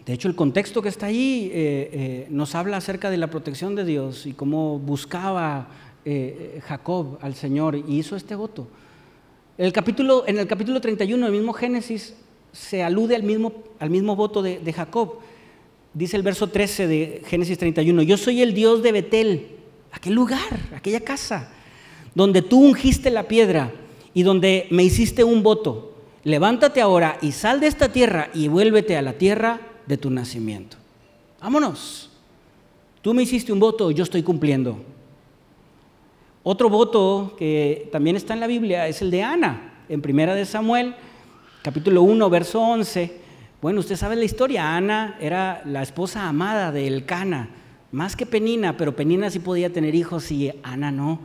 [0.05, 3.73] De hecho, el contexto que está ahí eh, eh, nos habla acerca de la protección
[3.73, 5.67] de Dios y cómo buscaba
[6.03, 8.67] eh, Jacob al Señor y hizo este voto.
[9.57, 12.15] El capítulo, en el capítulo 31 del mismo Génesis
[12.51, 15.19] se alude al mismo, al mismo voto de, de Jacob.
[15.93, 19.47] Dice el verso 13 de Génesis 31, yo soy el Dios de Betel,
[19.91, 21.53] aquel lugar, aquella casa,
[22.13, 23.71] donde tú ungiste la piedra
[24.13, 25.95] y donde me hiciste un voto.
[26.25, 30.77] Levántate ahora y sal de esta tierra y vuélvete a la tierra de tu nacimiento.
[31.41, 32.09] Vámonos.
[33.01, 34.77] Tú me hiciste un voto, yo estoy cumpliendo.
[36.41, 40.45] Otro voto que también está en la Biblia es el de Ana, en Primera de
[40.45, 40.95] Samuel,
[41.61, 43.19] capítulo 1, verso 11.
[43.61, 47.49] Bueno, usted sabe la historia, Ana era la esposa amada de Elcana,
[47.91, 51.19] más que Penina, pero Penina sí podía tener hijos y Ana no.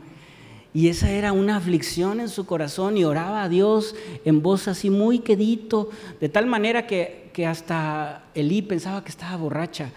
[0.73, 4.89] Y esa era una aflicción en su corazón y oraba a Dios en voz así
[4.89, 5.89] muy quedito,
[6.21, 9.91] de tal manera que, que hasta Elí pensaba que estaba borracha.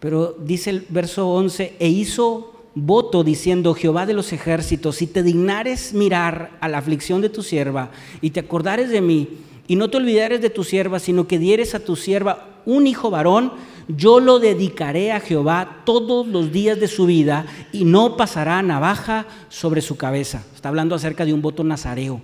[0.00, 5.22] Pero dice el verso 11, e hizo voto diciendo, Jehová de los ejércitos, si te
[5.22, 9.28] dignares mirar a la aflicción de tu sierva y te acordares de mí,
[9.68, 13.10] y no te olvidares de tu sierva, sino que dieres a tu sierva un hijo
[13.10, 13.52] varón,
[13.88, 19.26] yo lo dedicaré a Jehová todos los días de su vida y no pasará navaja
[19.48, 20.44] sobre su cabeza.
[20.54, 22.20] Está hablando acerca de un voto nazareo.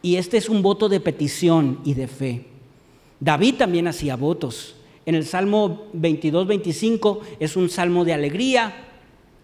[0.00, 2.51] Y este es un voto de petición y de fe.
[3.22, 4.74] David también hacía votos.
[5.06, 8.74] En el Salmo 22, 25 es un salmo de alegría,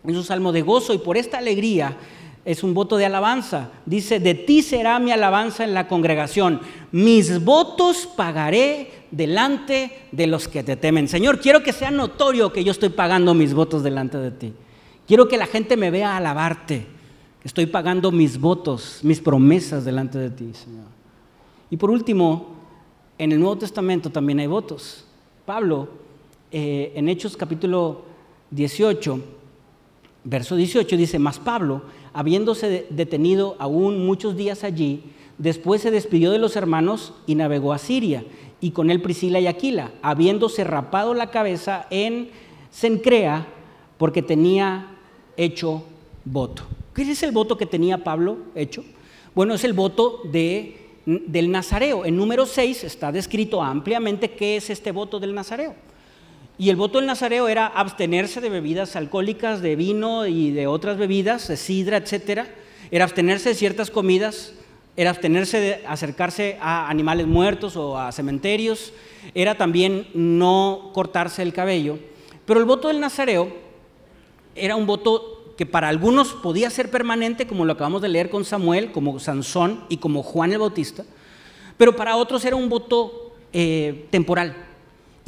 [0.04, 1.96] es un salmo de gozo y por esta alegría
[2.44, 3.70] es un voto de alabanza.
[3.86, 6.60] Dice, de ti será mi alabanza en la congregación.
[6.90, 11.06] Mis votos pagaré delante de los que te temen.
[11.06, 14.52] Señor, quiero que sea notorio que yo estoy pagando mis votos delante de ti.
[15.06, 16.84] Quiero que la gente me vea alabarte.
[17.44, 20.86] Estoy pagando mis votos, mis promesas delante de ti, Señor.
[21.70, 22.57] Y por último,
[23.18, 25.04] en el Nuevo Testamento también hay votos.
[25.44, 25.88] Pablo,
[26.52, 28.02] eh, en Hechos capítulo
[28.50, 29.20] 18,
[30.24, 35.02] verso 18, dice, más Pablo, habiéndose detenido aún muchos días allí,
[35.36, 38.24] después se despidió de los hermanos y navegó a Siria,
[38.60, 42.30] y con él Priscila y Aquila, habiéndose rapado la cabeza en
[42.70, 43.46] Sencrea,
[43.98, 44.96] porque tenía
[45.36, 45.82] hecho
[46.24, 46.62] voto.
[46.94, 48.84] ¿Qué es el voto que tenía Pablo hecho?
[49.34, 50.77] Bueno, es el voto de,
[51.08, 52.04] del Nazareo.
[52.04, 55.74] En número 6 está descrito ampliamente qué es este voto del Nazareo.
[56.58, 60.98] Y el voto del nazareo era abstenerse de bebidas alcohólicas, de vino y de otras
[60.98, 62.48] bebidas, de sidra, etcétera.
[62.90, 64.54] Era abstenerse de ciertas comidas,
[64.96, 68.92] era abstenerse de acercarse a animales muertos o a cementerios,
[69.34, 72.00] era también no cortarse el cabello.
[72.44, 73.50] Pero el voto del nazareo
[74.56, 78.46] era un voto que para algunos podía ser permanente, como lo acabamos de leer con
[78.46, 81.04] Samuel, como Sansón y como Juan el Bautista,
[81.76, 84.68] pero para otros era un voto eh, temporal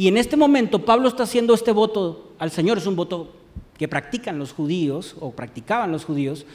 [0.01, 3.35] y en este momento Pablo está haciendo este voto al Señor, es un voto
[3.77, 6.47] que practican los judíos o practicaban los judíos,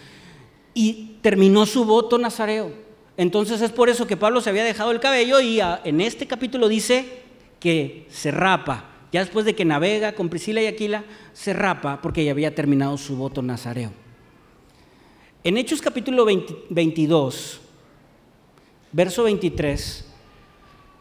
[0.74, 2.72] y terminó su voto nazareo.
[3.18, 6.68] Entonces es por eso que Pablo se había dejado el cabello y en este capítulo
[6.68, 7.22] dice
[7.60, 8.95] que se rapa.
[9.12, 12.98] Ya después de que navega con Priscila y Aquila, se rapa porque ya había terminado
[12.98, 13.92] su voto nazareo.
[15.44, 17.62] En Hechos capítulo 22,
[18.92, 20.12] verso 23,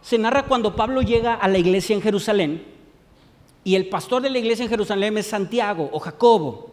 [0.02, 2.74] se narra cuando Pablo llega a la iglesia en Jerusalén
[3.64, 6.70] y el pastor de la iglesia en Jerusalén es Santiago o Jacobo.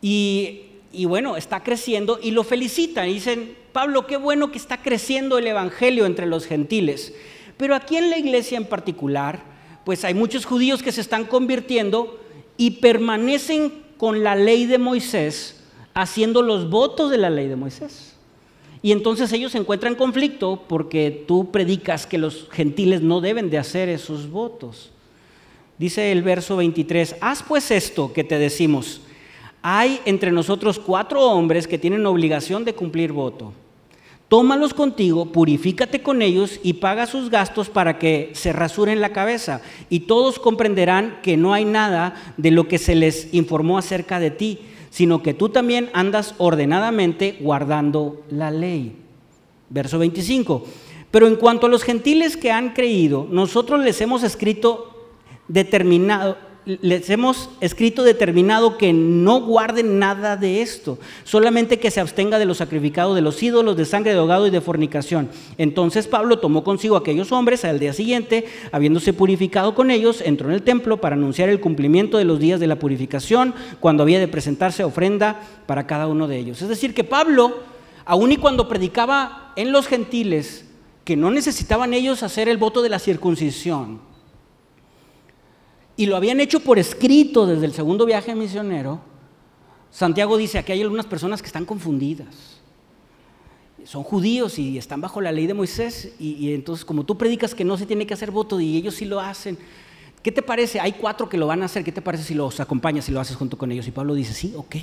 [0.00, 0.64] Y,
[1.06, 3.08] bueno, está creciendo y lo felicitan.
[3.08, 7.14] Y dicen, Pablo, qué bueno que está creciendo el Evangelio entre los gentiles.
[7.56, 9.44] Pero aquí en la iglesia en particular,
[9.84, 12.20] pues hay muchos judíos que se están convirtiendo
[12.56, 15.62] y permanecen con la ley de Moisés,
[15.94, 18.16] haciendo los votos de la ley de Moisés.
[18.82, 23.48] Y entonces ellos se encuentran en conflicto porque tú predicas que los gentiles no deben
[23.48, 24.90] de hacer esos votos.
[25.78, 29.00] Dice el verso 23, haz pues esto que te decimos.
[29.62, 33.52] Hay entre nosotros cuatro hombres que tienen obligación de cumplir voto.
[34.32, 39.60] Tómalos contigo, purifícate con ellos y paga sus gastos para que se rasuren la cabeza.
[39.90, 44.30] Y todos comprenderán que no hay nada de lo que se les informó acerca de
[44.30, 44.58] ti
[44.92, 48.94] sino que tú también andas ordenadamente guardando la ley.
[49.70, 50.64] Verso 25.
[51.10, 55.08] Pero en cuanto a los gentiles que han creído, nosotros les hemos escrito
[55.48, 62.38] determinado, les hemos escrito determinado que no guarden nada de esto, solamente que se abstenga
[62.38, 65.28] de los sacrificados de los ídolos, de sangre de ahogado y de fornicación.
[65.58, 70.54] Entonces Pablo tomó consigo aquellos hombres al día siguiente, habiéndose purificado con ellos, entró en
[70.54, 74.28] el templo para anunciar el cumplimiento de los días de la purificación, cuando había de
[74.28, 76.62] presentarse ofrenda para cada uno de ellos.
[76.62, 77.58] Es decir, que Pablo,
[78.04, 80.64] aun y cuando predicaba en los gentiles,
[81.04, 84.11] que no necesitaban ellos hacer el voto de la circuncisión,
[86.02, 88.98] y lo habían hecho por escrito desde el segundo viaje misionero,
[89.92, 92.58] Santiago dice, aquí hay algunas personas que están confundidas.
[93.84, 97.64] Son judíos y están bajo la ley de Moisés y, entonces como tú predicas que
[97.64, 99.56] no se tiene que hacer voto y ellos sí lo hacen,
[100.24, 100.80] ¿qué te parece?
[100.80, 103.20] Hay cuatro que lo van a hacer, ¿qué te parece si los acompañas y lo
[103.20, 103.86] haces junto con ellos?
[103.86, 104.74] Y Pablo dice, sí, ok.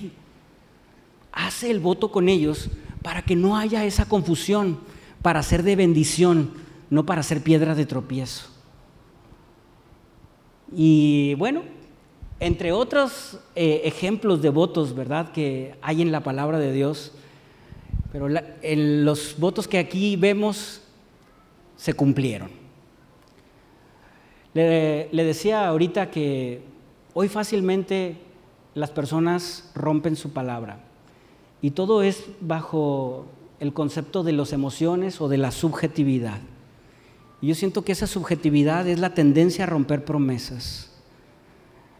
[1.34, 2.70] Hace el voto con ellos
[3.02, 4.80] para que no haya esa confusión,
[5.22, 6.54] para ser de bendición,
[6.90, 8.59] no para ser piedra de tropiezo.
[10.76, 11.64] Y bueno,
[12.40, 17.12] entre otros eh, ejemplos de votos, ¿verdad?, que hay en la palabra de Dios,
[18.12, 18.28] pero
[18.62, 20.82] en los votos que aquí vemos
[21.76, 22.50] se cumplieron.
[24.54, 26.62] Le, le decía ahorita que
[27.14, 28.18] hoy fácilmente
[28.74, 30.80] las personas rompen su palabra
[31.62, 33.26] y todo es bajo
[33.60, 36.40] el concepto de las emociones o de la subjetividad.
[37.41, 40.89] Y yo siento que esa subjetividad es la tendencia a romper promesas.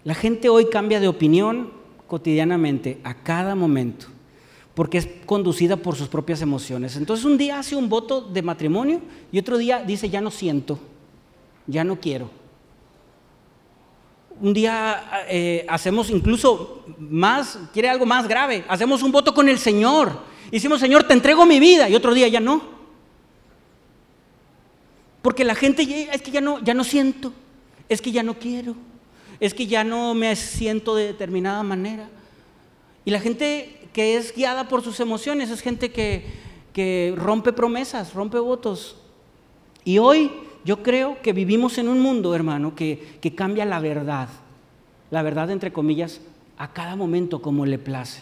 [0.04, 1.72] La gente hoy cambia de opinión
[2.08, 4.08] cotidianamente, a cada momento,
[4.74, 6.96] porque es conducida por sus propias emociones.
[6.98, 9.00] Entonces un día hace un voto de matrimonio
[9.32, 10.80] y otro día dice, ya no siento,
[11.68, 12.32] ya no quiero.
[14.42, 19.60] Un día eh, hacemos incluso más, quiere algo más grave, hacemos un voto con el
[19.60, 20.20] Señor.
[20.52, 22.79] Hicimos, Señor, te entrego mi vida y otro día ya no.
[25.22, 27.34] Porque la gente es que ya no, ya no siento,
[27.90, 28.76] es que ya no quiero,
[29.40, 32.10] es que ya no me siento de determinada manera.
[33.06, 36.26] Y la gente que es guiada por sus emociones es gente que,
[36.74, 38.98] que rompe promesas, rompe votos.
[39.84, 40.32] Y hoy
[40.64, 44.30] yo creo que vivimos en un mundo, hermano, que, que cambia la verdad,
[45.12, 46.22] la verdad entre comillas,
[46.58, 48.22] a cada momento como le place.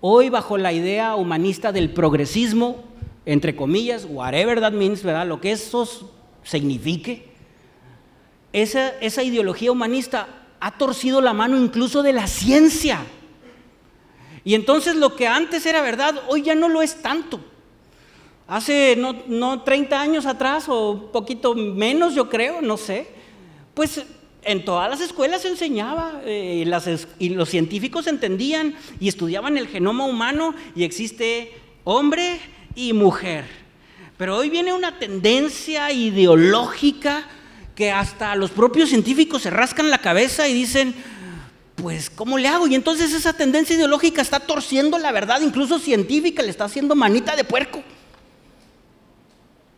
[0.00, 2.82] Hoy bajo la idea humanista del progresismo,
[3.24, 5.26] entre comillas, whatever that means, ¿verdad?
[5.28, 6.11] Lo que eso
[6.44, 7.30] signifique,
[8.52, 10.28] esa, esa ideología humanista
[10.60, 13.00] ha torcido la mano incluso de la ciencia.
[14.44, 17.40] Y entonces lo que antes era verdad, hoy ya no lo es tanto.
[18.46, 23.08] Hace no, no 30 años atrás o poquito menos, yo creo, no sé,
[23.74, 24.04] pues
[24.44, 26.64] en todas las escuelas se enseñaba eh,
[27.18, 31.52] y los científicos entendían y estudiaban el genoma humano y existe
[31.84, 32.40] hombre
[32.74, 33.61] y mujer.
[34.22, 37.24] Pero hoy viene una tendencia ideológica
[37.74, 40.94] que hasta los propios científicos se rascan la cabeza y dicen,
[41.74, 42.68] pues, ¿cómo le hago?
[42.68, 47.34] Y entonces esa tendencia ideológica está torciendo la verdad, incluso científica, le está haciendo manita
[47.34, 47.82] de puerco.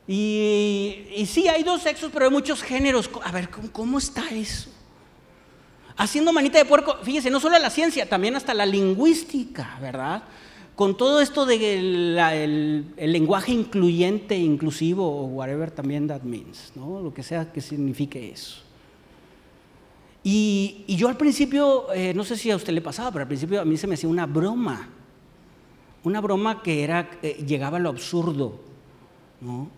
[0.07, 3.09] Y, sí, hay dos sexos, pero hay muchos géneros.
[3.23, 4.69] A ver, ¿cómo, ¿cómo, está eso?
[5.97, 10.23] Haciendo manita de puerco, fíjese, no solo la ciencia, también hasta la lingüística, ¿verdad?
[10.75, 17.01] Con todo esto del el, lenguaje incluyente, inclusivo, o whatever también that means, ¿no?
[17.01, 18.61] lo que sea que signifique eso.
[20.23, 23.61] Y, yo al principio, eh, no sé si a usted le pasaba, pero al principio
[23.61, 24.89] a mí se me hacía una broma,
[26.03, 28.61] una broma que era, eh, llegaba a lo absurdo,
[29.41, 29.69] ¿no?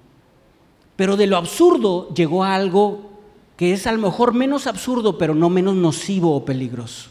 [0.94, 3.10] Pero de lo absurdo llegó a algo
[3.56, 7.10] que es a lo mejor menos absurdo, pero no menos nocivo o peligroso.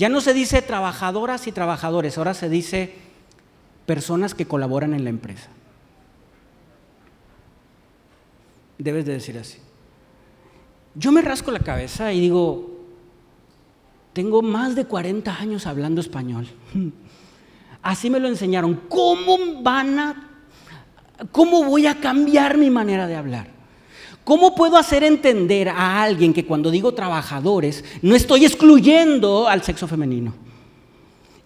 [0.00, 2.94] Ya no se dice trabajadoras y trabajadores, ahora se dice
[3.84, 5.50] personas que colaboran en la empresa.
[8.78, 9.58] Debes de decir así.
[10.94, 12.80] Yo me rasco la cabeza y digo,
[14.14, 16.48] tengo más de 40 años hablando español.
[17.82, 18.80] Así me lo enseñaron.
[18.88, 20.30] ¿Cómo van a,
[21.30, 23.59] cómo voy a cambiar mi manera de hablar?
[24.30, 29.88] ¿Cómo puedo hacer entender a alguien que cuando digo trabajadores no estoy excluyendo al sexo
[29.88, 30.32] femenino?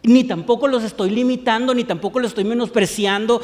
[0.03, 3.41] Ni tampoco los estoy limitando, ni tampoco los estoy menospreciando.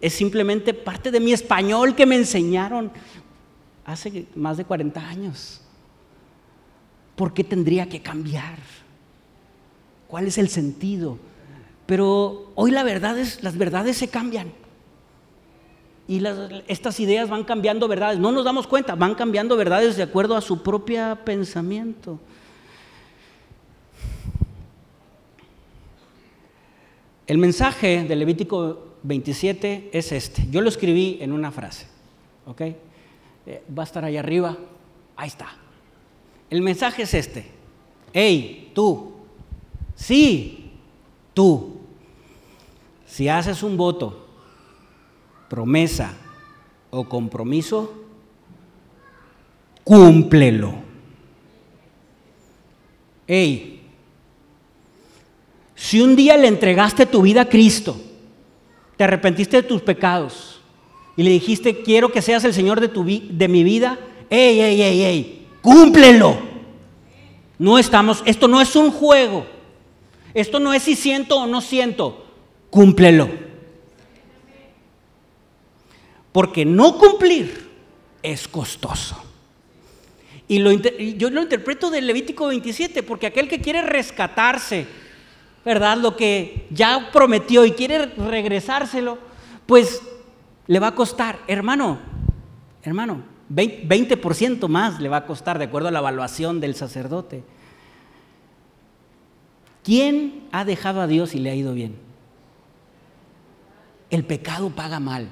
[0.00, 2.90] es simplemente parte de mi español que me enseñaron
[3.84, 5.60] hace más de 40 años.
[7.14, 8.58] ¿Por qué tendría que cambiar?
[10.08, 11.18] ¿Cuál es el sentido?
[11.86, 14.50] Pero hoy la verdad es, las verdades se cambian
[16.10, 16.20] y
[16.66, 18.18] estas ideas van cambiando verdades.
[18.18, 22.18] No nos damos cuenta, van cambiando verdades de acuerdo a su propio pensamiento.
[27.28, 30.48] El mensaje de Levítico 27 es este.
[30.50, 31.86] Yo lo escribí en una frase.
[32.44, 32.60] ¿Ok?
[32.60, 34.58] Eh, va a estar ahí arriba.
[35.14, 35.46] Ahí está.
[36.50, 37.46] El mensaje es este.
[38.12, 39.12] Hey, tú.
[39.94, 40.72] Sí,
[41.34, 41.76] tú.
[43.06, 44.29] Si haces un voto,
[45.50, 46.14] promesa
[46.90, 47.92] o compromiso,
[49.82, 50.74] cúmplelo.
[53.26, 53.82] Hey,
[55.74, 58.00] si un día le entregaste tu vida a Cristo,
[58.96, 60.60] te arrepentiste de tus pecados
[61.16, 63.98] y le dijiste, quiero que seas el Señor de, tu de mi vida,
[64.30, 66.38] ey, ey, ey, ey, cúmplelo.
[67.58, 69.44] No estamos, esto no es un juego.
[70.32, 72.24] Esto no es si siento o no siento.
[72.70, 73.49] Cúmplelo.
[76.32, 77.70] Porque no cumplir
[78.22, 79.16] es costoso.
[80.48, 80.58] Y
[81.16, 84.86] yo lo interpreto del Levítico 27, porque aquel que quiere rescatarse,
[85.64, 85.96] ¿verdad?
[85.96, 89.18] Lo que ya prometió y quiere regresárselo,
[89.66, 90.02] pues
[90.66, 91.98] le va a costar, hermano,
[92.82, 97.44] hermano, 20% más le va a costar de acuerdo a la evaluación del sacerdote.
[99.82, 101.96] ¿Quién ha dejado a Dios y le ha ido bien?
[104.10, 105.28] El pecado paga mal.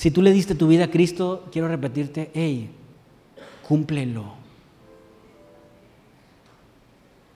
[0.00, 2.70] Si tú le diste tu vida a Cristo, quiero repetirte, hey,
[3.68, 4.32] cúmplelo.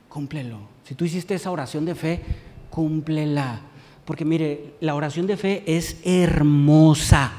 [0.09, 0.61] Cúmplelo.
[0.85, 2.23] Si tú hiciste esa oración de fe,
[2.71, 3.61] cúmplela.
[4.07, 7.33] Porque mire, la oración de fe es hermosa,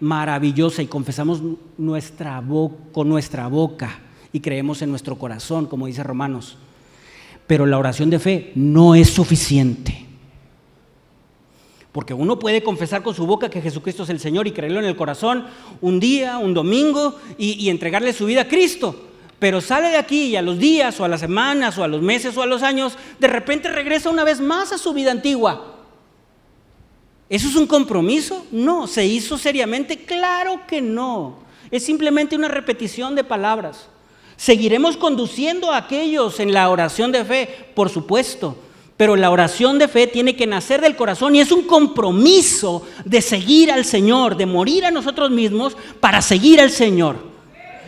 [0.00, 1.40] maravillosa y confesamos
[1.76, 2.42] nuestra
[2.90, 4.00] con nuestra boca
[4.32, 6.58] y creemos en nuestro corazón, como dice Romanos.
[7.46, 10.07] Pero la oración de fe no es suficiente.
[11.92, 14.86] Porque uno puede confesar con su boca que Jesucristo es el Señor y creerlo en
[14.86, 15.46] el corazón
[15.80, 19.04] un día, un domingo y, y entregarle su vida a Cristo
[19.38, 22.02] pero sale de aquí y a los días o a las semanas o a los
[22.02, 25.76] meses o a los años, de repente regresa una vez más a su vida antigua.
[27.28, 28.46] ¿Eso es un compromiso?
[28.50, 28.86] No.
[28.86, 30.04] ¿Se hizo seriamente?
[30.04, 31.40] Claro que no.
[31.70, 33.88] Es simplemente una repetición de palabras.
[34.36, 37.70] ¿Seguiremos conduciendo a aquellos en la oración de fe?
[37.74, 38.56] Por supuesto.
[38.98, 43.22] Pero la oración de fe tiene que nacer del corazón y es un compromiso de
[43.22, 47.16] seguir al Señor, de morir a nosotros mismos para seguir al Señor.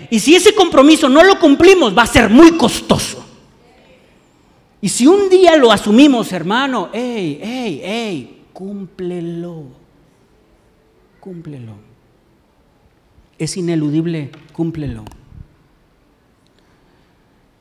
[0.09, 3.27] Y si ese compromiso no lo cumplimos, va a ser muy costoso.
[4.81, 9.65] Y si un día lo asumimos, hermano, hey, hey, hey, cúmplelo.
[11.19, 11.75] Cúmplelo.
[13.37, 15.05] Es ineludible, cúmplelo.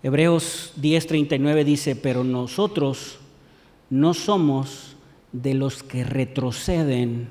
[0.04, 3.19] Hebreos 10:39 dice, pero nosotros
[3.90, 4.96] no somos
[5.32, 7.30] de los que retroceden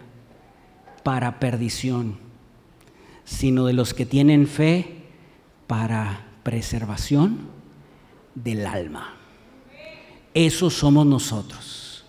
[1.02, 2.18] para perdición,
[3.24, 5.04] sino de los que tienen fe
[5.66, 7.48] para preservación
[8.34, 9.14] del alma.
[10.34, 12.04] Esos somos nosotros.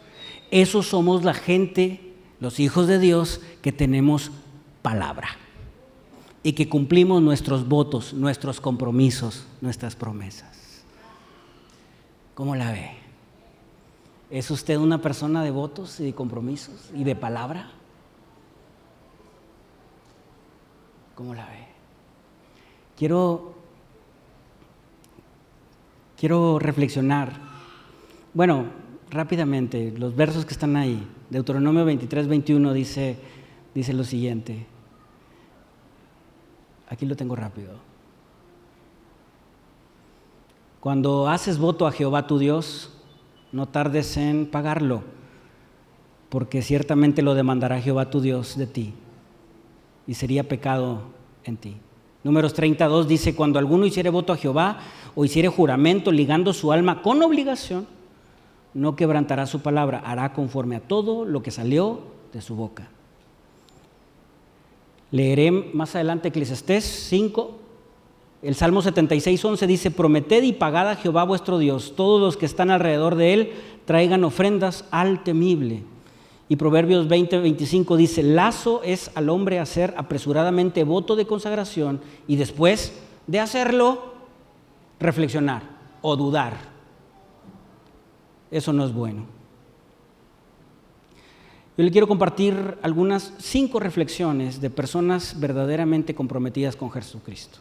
[0.51, 4.31] Esos somos la gente, los hijos de Dios, que tenemos
[4.81, 5.29] palabra
[6.41, 10.83] y que cumplimos nuestros votos, nuestros compromisos, nuestras promesas.
[12.33, 13.08] ¿Cómo la ve?
[14.29, 17.71] ¿Es usted una persona de votos y de compromisos y de palabra?
[21.15, 21.67] ¿Cómo la ve?
[22.95, 23.53] Quiero,
[26.15, 27.33] quiero reflexionar.
[28.33, 28.65] Bueno,
[29.09, 31.07] rápidamente, los versos que están ahí.
[31.31, 33.17] Deuteronomio 23, 21 dice,
[33.73, 34.67] dice lo siguiente.
[36.87, 37.73] Aquí lo tengo rápido.
[40.79, 42.98] Cuando haces voto a Jehová tu Dios,
[43.51, 45.01] no tardes en pagarlo,
[46.29, 48.93] porque ciertamente lo demandará Jehová tu Dios de ti,
[50.07, 51.01] y sería pecado
[51.43, 51.77] en ti.
[52.23, 54.79] Números 32 dice, cuando alguno hiciere voto a Jehová
[55.15, 57.87] o hiciere juramento ligando su alma con obligación,
[58.73, 62.01] no quebrantará su palabra, hará conforme a todo lo que salió
[62.33, 62.89] de su boca.
[65.11, 67.59] Leeré más adelante Eclesiastés 5,
[68.41, 72.45] el Salmo 76, 11 dice, prometed y pagad a Jehová vuestro Dios, todos los que
[72.45, 73.53] están alrededor de él
[73.85, 75.83] traigan ofrendas al temible.
[76.47, 82.37] Y Proverbios 20, 25 dice, lazo es al hombre hacer apresuradamente voto de consagración y
[82.37, 82.93] después
[83.27, 84.13] de hacerlo,
[84.99, 85.63] reflexionar
[86.01, 86.57] o dudar.
[88.49, 89.25] Eso no es bueno.
[91.77, 97.59] Yo le quiero compartir algunas cinco reflexiones de personas verdaderamente comprometidas con Jesucristo.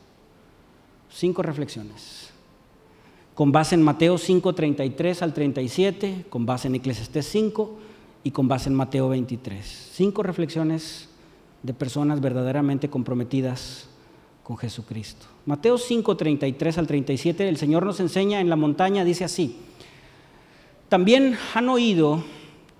[1.11, 2.31] Cinco reflexiones.
[3.35, 7.79] Con base en Mateo 5, 33 al 37, con base en Eclesiastés 5,
[8.25, 9.91] y con base en Mateo 23.
[9.93, 11.09] Cinco reflexiones
[11.63, 13.89] de personas verdaderamente comprometidas
[14.43, 15.27] con Jesucristo.
[15.47, 19.57] Mateo 5, 33 al 37, el Señor nos enseña en la montaña, dice así,
[20.89, 22.23] también han oído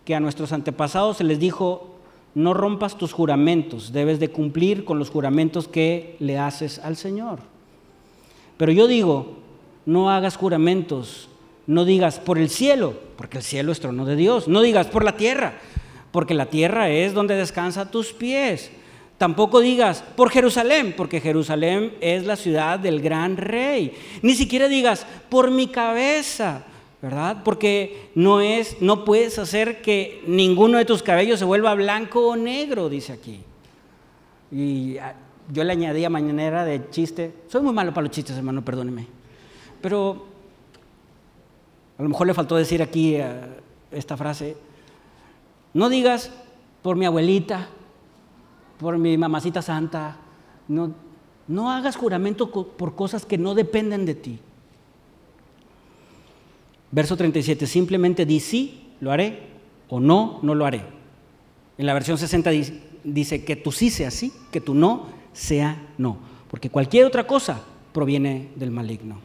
[0.05, 1.97] que a nuestros antepasados se les dijo,
[2.35, 7.41] no rompas tus juramentos, debes de cumplir con los juramentos que le haces al Señor.
[8.59, 9.39] Pero yo digo,
[9.87, 11.31] no hagas juramentos,
[11.67, 15.05] no digas por el cielo, porque el cielo es trono de Dios, no digas por
[15.05, 15.55] la tierra,
[16.13, 18.71] porque la tierra es donde descansa tus pies.
[19.17, 23.93] Tampoco digas por Jerusalén, porque Jerusalén es la ciudad del gran rey.
[24.23, 26.65] Ni siquiera digas por mi cabeza,
[27.03, 27.43] ¿verdad?
[27.45, 32.37] Porque no es no puedes hacer que ninguno de tus cabellos se vuelva blanco o
[32.37, 33.41] negro, dice aquí.
[35.53, 37.35] Yo le añadía mañanera de chiste.
[37.49, 39.07] Soy muy malo para los chistes, hermano, perdóneme.
[39.81, 40.27] Pero
[41.99, 43.33] a lo mejor le faltó decir aquí eh,
[43.91, 44.57] esta frase.
[45.75, 46.31] No digas
[46.83, 47.69] por mi abuelita,
[48.79, 50.17] por mi mamacita santa.
[50.69, 50.93] No,
[51.47, 54.39] no hagas juramento por cosas que no dependen de ti.
[56.91, 59.49] Verso 37, simplemente di sí, lo haré,
[59.89, 60.83] o no, no lo haré.
[61.77, 62.51] En la versión 60
[63.05, 66.19] dice, que tú sí sea sí, que tú no sea no,
[66.51, 67.61] porque cualquier otra cosa
[67.93, 69.21] proviene del maligno.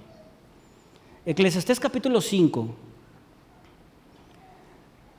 [1.25, 2.75] Eclesiastés capítulo 5,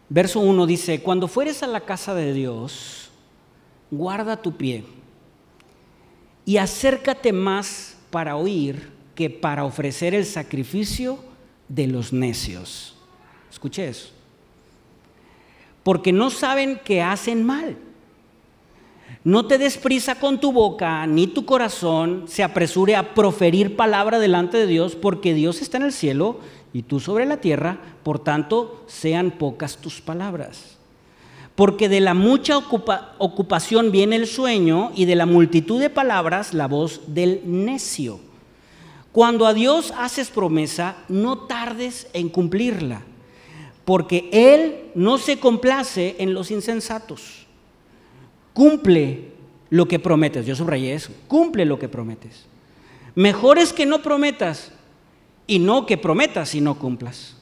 [0.09, 3.11] verso 1 dice, cuando fueres a la casa de Dios,
[3.91, 4.85] guarda tu pie
[6.45, 11.19] y acércate más para oír que para ofrecer el sacrificio
[11.69, 12.97] de los necios.
[13.51, 14.11] Escuche eso.
[15.83, 17.77] Porque no saben que hacen mal.
[19.25, 24.19] No te des prisa con tu boca, ni tu corazón se apresure a proferir palabra
[24.19, 26.41] delante de Dios, porque Dios está en el cielo
[26.75, 30.77] y tú sobre la tierra, por tanto, sean pocas tus palabras.
[31.55, 36.69] Porque de la mucha ocupación viene el sueño y de la multitud de palabras la
[36.69, 38.21] voz del necio.
[39.11, 43.01] Cuando a Dios haces promesa, no tardes en cumplirla,
[43.87, 47.44] porque Él no se complace en los insensatos.
[48.55, 49.33] Cumple
[49.69, 50.47] lo que prometes.
[50.47, 51.13] Yo subrayé eso.
[51.29, 52.47] Cumple lo que prometes.
[53.15, 54.73] Mejor es que no prometas
[55.47, 57.37] y no que prometas y no cumplas.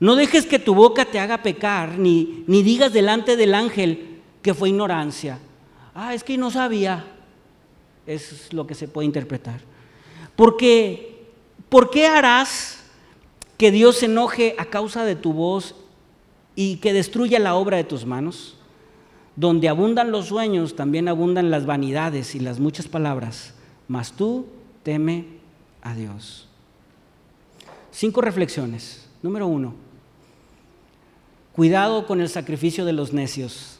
[0.00, 4.54] No dejes que tu boca te haga pecar, ni, ni digas delante del ángel que
[4.54, 5.40] fue ignorancia.
[5.94, 7.04] Ah, es que no sabía.
[8.06, 9.60] Es lo que se puede interpretar.
[10.36, 11.26] Porque,
[11.68, 12.84] ¿por qué harás
[13.56, 15.74] que Dios se enoje a causa de tu voz
[16.54, 18.57] y que destruya la obra de tus manos?
[19.38, 23.54] Donde abundan los sueños, también abundan las vanidades y las muchas palabras.
[23.86, 24.46] Mas tú
[24.82, 25.26] teme
[25.80, 26.48] a Dios.
[27.92, 29.08] Cinco reflexiones.
[29.22, 29.74] Número uno,
[31.52, 33.78] cuidado con el sacrificio de los necios.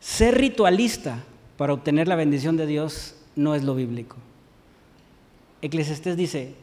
[0.00, 1.22] Ser ritualista
[1.56, 4.16] para obtener la bendición de Dios no es lo bíblico.
[5.62, 6.54] Eclesiastés dice,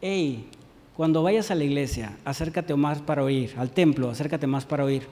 [0.00, 0.48] hey,
[0.96, 5.02] cuando vayas a la iglesia, acércate más para oír, al templo, acércate más para oír.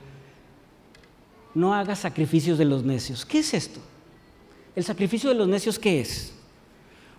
[1.55, 3.27] No hagas sacrificios de los necios.
[3.27, 3.81] ¿Qué es esto?
[4.75, 6.33] ¿El sacrificio de los necios qué es?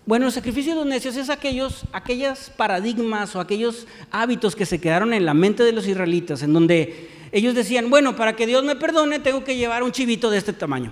[0.08, 4.82] Bueno, el sacrificio de los necios es aquellos, aquellos paradigmas o aquellos hábitos que se
[4.82, 8.64] quedaron en la mente de los israelitas, en donde ellos decían, bueno, para que Dios
[8.64, 10.92] me perdone tengo que llevar un chivito de este tamaño.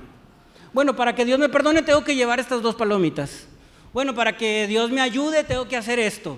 [0.74, 3.48] Bueno, para que Dios me perdone tengo que llevar estas dos palomitas.
[3.94, 6.38] Bueno, para que Dios me ayude tengo que hacer esto.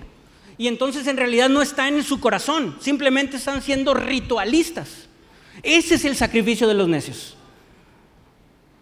[0.58, 5.08] Y entonces en realidad no está en su corazón, simplemente están siendo ritualistas.
[5.62, 7.36] Ese es el sacrificio de los necios.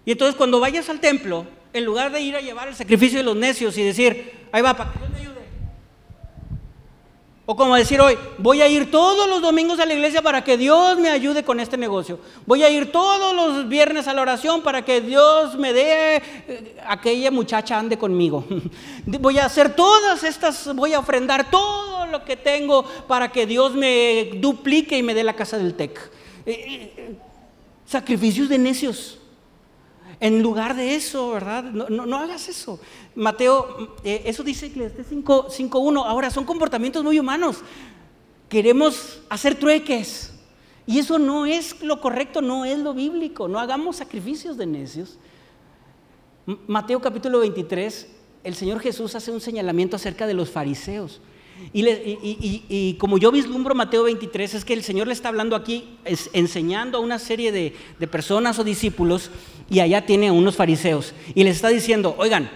[0.05, 3.25] Y entonces cuando vayas al templo, en lugar de ir a llevar el sacrificio de
[3.25, 5.44] los necios y decir, ahí va, para que Dios me ayude,
[7.47, 10.57] o como decir hoy, voy a ir todos los domingos a la iglesia para que
[10.57, 12.19] Dios me ayude con este negocio.
[12.47, 16.77] Voy a ir todos los viernes a la oración para que Dios me dé eh,
[16.87, 18.47] aquella muchacha ande conmigo.
[19.07, 23.75] Voy a hacer todas estas, voy a ofrendar todo lo que tengo para que Dios
[23.75, 25.99] me duplique y me dé la casa del TEC.
[26.47, 27.15] Eh, eh,
[27.87, 29.19] sacrificios de necios.
[30.25, 31.65] En lugar de eso, ¿verdad?
[31.65, 32.81] No, hagas eso.
[33.15, 36.03] Mateo, eh, eso dice Eclesiastes 5.1.
[36.03, 37.59] Ahora, son comportamientos muy humanos.
[38.49, 40.33] Queremos hacer trueques.
[40.87, 43.49] Y eso no es lo correcto, no es lo bíblico.
[43.49, 45.19] No hagamos sacrificios de necios.
[46.67, 48.09] Mateo capítulo 23,
[48.45, 51.21] el Señor Jesús hace un señalamiento acerca de los fariseos.
[51.73, 55.97] Y, como yo vislumbro Mateo 23, es que el Señor le está hablando aquí,
[56.33, 57.75] enseñando a una serie de,
[58.09, 59.31] personas o discípulos,
[59.69, 62.51] y allá tiene unos fariseos, y les está diciendo, oigan,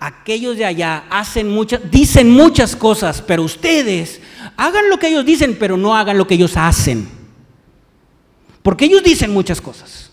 [0.00, 4.20] aquellos de allá hacen muchas, dicen muchas cosas, pero ustedes
[4.56, 7.08] hagan lo que ellos dicen, pero no hagan lo que ellos hacen.
[8.62, 10.10] Porque ellos dicen muchas cosas.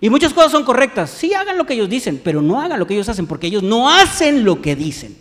[0.00, 1.10] Y muchas cosas son correctas.
[1.10, 3.62] Sí hagan lo que ellos dicen, pero no hagan lo que ellos hacen, porque ellos
[3.62, 5.16] no hacen lo que dicen.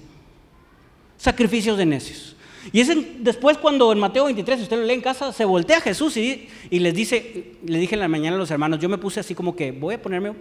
[1.17, 2.35] Sacrificios de necios.
[2.71, 2.89] Y es
[3.19, 6.17] después cuando en Mateo 23, si usted lo lee en casa, se voltea a Jesús
[6.17, 9.19] y, y, les dice, le dije en la mañana a los hermanos, yo me puse
[9.19, 10.33] así como que voy a ponerme,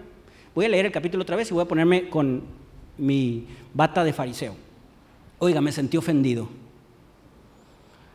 [0.54, 2.42] voy a leer el capítulo otra vez y voy a ponerme con
[2.96, 4.56] mi bata de fariseo.
[5.38, 6.48] Oiga, me sentí ofendido.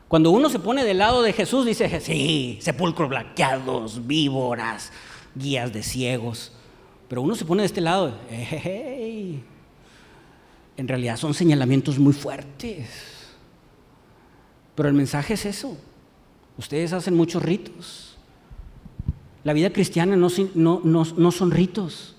[0.07, 4.91] Cuando uno se pone del lado de Jesús, dice, sí, sepulcros blanqueados, víboras,
[5.35, 6.51] guías de ciegos.
[7.07, 8.13] Pero uno se pone de este lado,
[10.77, 13.18] en realidad son señalamientos muy fuertes.
[14.79, 15.75] Pero el mensaje es eso.
[16.57, 18.15] Ustedes hacen muchos ritos.
[19.43, 20.29] La vida cristiana no,
[20.85, 22.15] no son ritos,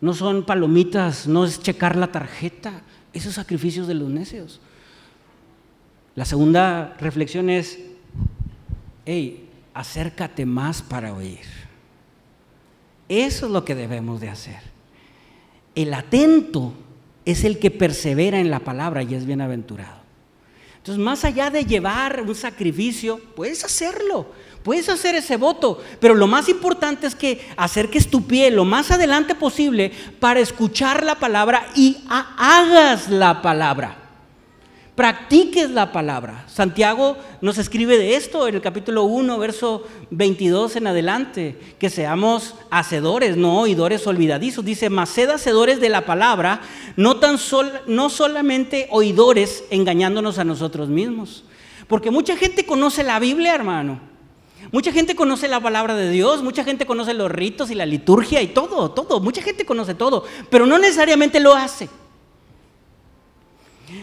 [0.00, 4.60] no son palomitas, no es checar la tarjeta, esos sacrificios de los necios.
[6.16, 7.78] La segunda reflexión es,
[9.06, 11.46] hey, acércate más para oír.
[13.08, 14.62] Eso es lo que debemos de hacer.
[15.76, 16.72] El atento
[17.24, 19.97] es el que persevera en la palabra y es bienaventurado.
[20.88, 24.24] Entonces, más allá de llevar un sacrificio, puedes hacerlo,
[24.62, 28.90] puedes hacer ese voto, pero lo más importante es que acerques tu pie lo más
[28.90, 33.97] adelante posible para escuchar la palabra y hagas la palabra
[34.98, 36.44] practiques la palabra.
[36.48, 42.56] Santiago nos escribe de esto en el capítulo 1, verso 22 en adelante, que seamos
[42.68, 44.64] hacedores, no oidores olvidadizos.
[44.64, 46.62] Dice, mas sed hacedores de la palabra,
[46.96, 47.38] no, tan
[47.86, 51.44] no solamente oidores engañándonos a nosotros mismos.
[51.86, 54.00] Porque mucha gente conoce la Biblia, hermano.
[54.72, 58.42] Mucha gente conoce la palabra de Dios, mucha gente conoce los ritos y la liturgia
[58.42, 59.20] y todo, todo.
[59.20, 61.88] Mucha gente conoce todo, pero no necesariamente lo hace.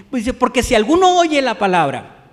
[0.09, 2.25] Pues dice, porque si alguno oye la palabra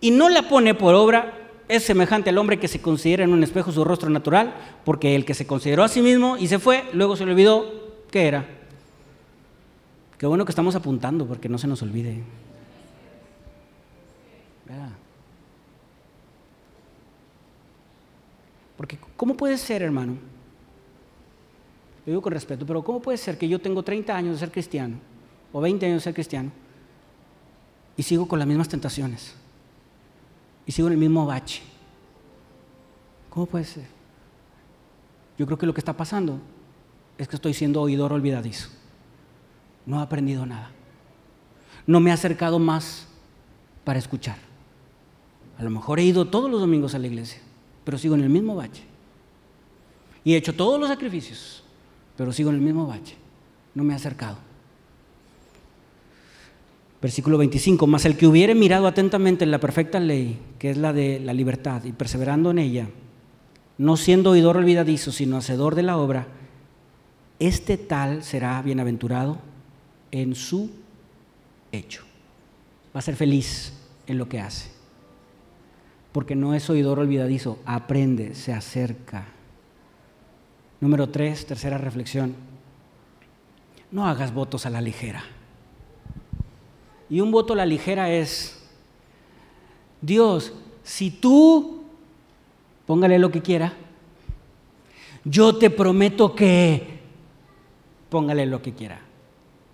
[0.00, 3.42] y no la pone por obra, es semejante al hombre que se considera en un
[3.42, 4.54] espejo su rostro natural,
[4.84, 7.72] porque el que se consideró a sí mismo y se fue, luego se le olvidó
[8.10, 8.46] qué era.
[10.18, 12.22] Qué bueno que estamos apuntando, porque no se nos olvide.
[18.76, 20.16] Porque ¿cómo puede ser, hermano?
[22.04, 24.50] Lo digo con respeto, pero ¿cómo puede ser que yo tengo 30 años de ser
[24.50, 24.96] cristiano
[25.52, 26.50] o 20 años de ser cristiano
[27.96, 29.34] y sigo con las mismas tentaciones.
[30.66, 31.62] Y sigo en el mismo bache.
[33.30, 33.86] ¿Cómo puede ser?
[35.38, 36.38] Yo creo que lo que está pasando
[37.18, 38.68] es que estoy siendo oidor olvidadizo.
[39.86, 40.70] No he aprendido nada.
[41.86, 43.06] No me he acercado más
[43.84, 44.36] para escuchar.
[45.58, 47.40] A lo mejor he ido todos los domingos a la iglesia,
[47.84, 48.82] pero sigo en el mismo bache.
[50.24, 51.62] Y he hecho todos los sacrificios,
[52.16, 53.16] pero sigo en el mismo bache.
[53.74, 54.38] No me he acercado.
[57.04, 60.94] Versículo 25, mas el que hubiere mirado atentamente en la perfecta ley, que es la
[60.94, 62.88] de la libertad, y perseverando en ella,
[63.76, 66.28] no siendo oidor olvidadizo, sino hacedor de la obra,
[67.38, 69.36] este tal será bienaventurado
[70.12, 70.70] en su
[71.72, 72.04] hecho.
[72.96, 73.74] Va a ser feliz
[74.06, 74.70] en lo que hace.
[76.10, 79.26] Porque no es oidor olvidadizo, aprende, se acerca.
[80.80, 82.34] Número tres, tercera reflexión.
[83.90, 85.22] No hagas votos a la ligera.
[87.10, 88.62] Y un voto a la ligera es,
[90.00, 90.52] Dios,
[90.82, 91.84] si tú,
[92.86, 93.74] póngale lo que quiera,
[95.24, 97.00] yo te prometo que,
[98.08, 99.00] póngale lo que quiera.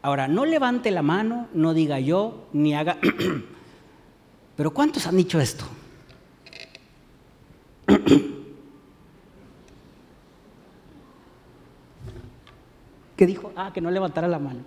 [0.03, 2.99] Ahora, no levante la mano, no diga yo, ni haga...
[4.57, 5.65] Pero ¿cuántos han dicho esto?
[13.17, 13.53] ¿Qué dijo?
[13.57, 14.61] Ah, que no levantara la mano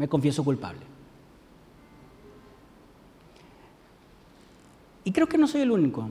[0.00, 0.80] me confieso culpable.
[5.04, 6.08] Y creo que no soy el único.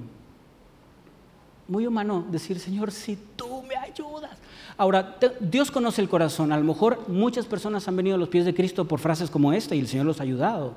[1.68, 4.38] Muy humano decir, Señor, si tú me ayudas.
[4.78, 6.52] Ahora, Dios conoce el corazón.
[6.52, 9.54] A lo mejor muchas personas han venido a los pies de Cristo por frases como
[9.54, 10.76] esta y el Señor los ha ayudado.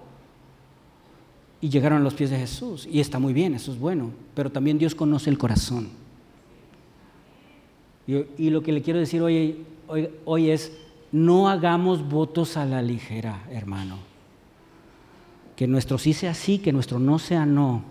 [1.60, 2.88] Y llegaron a los pies de Jesús.
[2.90, 4.10] Y está muy bien, eso es bueno.
[4.34, 5.90] Pero también Dios conoce el corazón.
[8.06, 10.72] Y, lo que le quiero decir hoy, hoy, hoy es,
[11.12, 13.98] no hagamos votos a la ligera, hermano.
[15.54, 17.84] Que nuestro sí sea sí, que nuestro no sea no.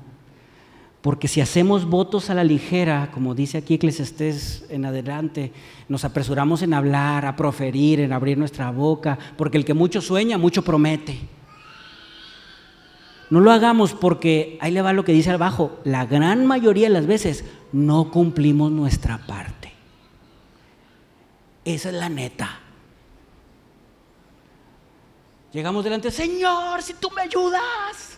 [1.02, 5.52] Porque si hacemos votos a la ligera, como dice aquí Eclesiastés en adelante,
[5.88, 10.38] nos apresuramos en hablar, a proferir, en abrir nuestra boca, porque el que mucho sueña,
[10.38, 11.20] mucho promete.
[13.32, 16.94] No lo hagamos porque, ahí le va lo que dice abajo, la gran mayoría de
[16.94, 19.72] las veces no cumplimos nuestra parte.
[21.66, 22.60] Esa es la neta.
[25.54, 28.18] Llegamos delante, Señor, si tú me ayudas.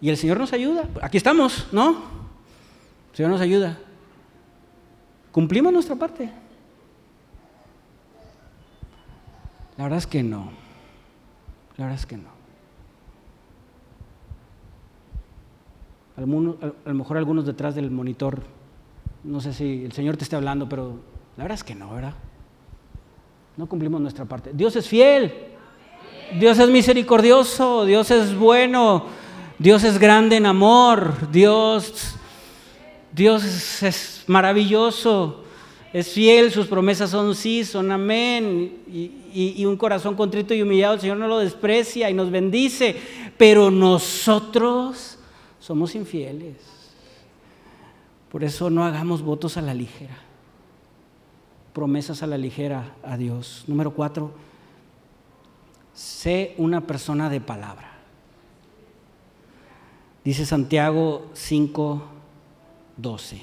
[0.00, 0.84] Y el Señor nos ayuda.
[1.02, 1.90] Aquí estamos, ¿no?
[3.10, 3.78] El Señor nos ayuda.
[5.30, 6.30] ¿Cumplimos nuestra parte?
[9.76, 10.50] La verdad es que no.
[11.76, 12.28] La verdad es que no.
[16.16, 18.42] Algunos, a lo mejor algunos detrás del monitor,
[19.22, 20.98] no sé si el Señor te está hablando, pero
[21.36, 22.14] la verdad es que no, ¿verdad?
[23.56, 24.50] No cumplimos nuestra parte.
[24.52, 25.32] Dios es fiel,
[26.36, 29.06] Dios es misericordioso, Dios es bueno,
[29.58, 32.16] Dios es grande en amor, Dios,
[33.12, 35.44] Dios es maravilloso,
[35.92, 40.94] es fiel, sus promesas son sí, son amén, y, y un corazón contrito y humillado,
[40.94, 42.96] el Señor no lo desprecia y nos bendice,
[43.36, 45.18] pero nosotros
[45.58, 46.56] somos infieles.
[48.30, 50.18] Por eso no hagamos votos a la ligera,
[51.72, 53.64] promesas a la ligera a Dios.
[53.66, 54.32] Número cuatro,
[55.98, 57.90] sé una persona de palabra.
[60.22, 62.02] Dice Santiago 5,
[62.96, 63.40] 12.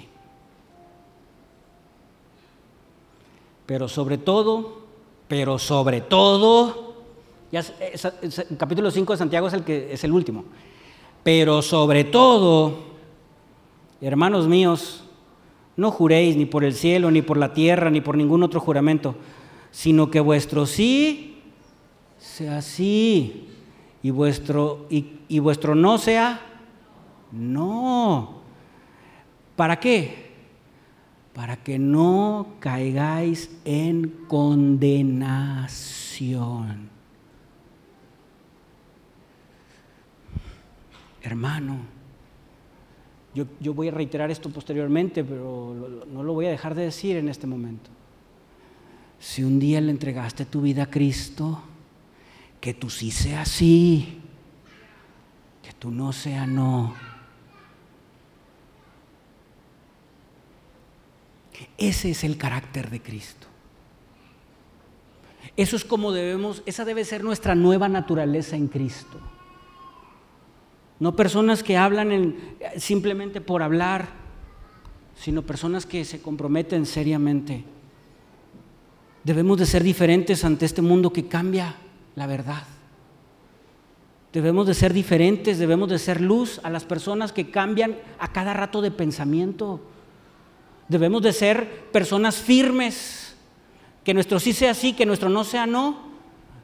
[3.65, 4.83] Pero sobre todo,
[5.27, 6.95] pero sobre todo,
[7.51, 10.45] ya, el capítulo 5 de Santiago es el, que, es el último.
[11.23, 12.77] Pero sobre todo,
[13.99, 15.03] hermanos míos,
[15.75, 19.15] no juréis ni por el cielo, ni por la tierra, ni por ningún otro juramento,
[19.71, 21.34] sino que vuestro sí
[22.17, 23.49] sea sí
[24.03, 26.41] y vuestro, y, vuestro no sea
[27.31, 28.41] no.
[29.55, 30.25] ¿Para qué?
[31.33, 35.75] Para que no caigáis en condenación.
[41.25, 41.79] hermano,
[43.33, 47.27] yo, voy a reiterar esto posteriormente, pero no lo voy a dejar de decir en
[47.27, 47.89] este momento.
[49.19, 51.61] Si un día le entregaste tu vida a Cristo,
[52.59, 54.21] que tú sí sea sí,
[55.63, 56.95] que tú no sea no.
[61.77, 63.47] Ese es el carácter de Cristo.
[65.57, 69.19] Eso es como debemos, esa debe ser nuestra nueva naturaleza en Cristo.
[70.99, 72.35] No personas que hablan
[72.77, 74.07] simplemente por hablar,
[75.15, 77.63] sino personas que se comprometen seriamente.
[79.23, 81.75] Debemos de ser diferentes ante este mundo que cambia
[82.15, 82.63] la verdad.
[84.33, 88.53] Debemos de ser diferentes, debemos de ser luz a las personas que cambian a cada
[88.53, 89.79] rato de pensamiento.
[90.89, 93.35] Debemos de ser personas firmes,
[94.03, 96.05] que nuestro sí sea sí, que nuestro no sea no.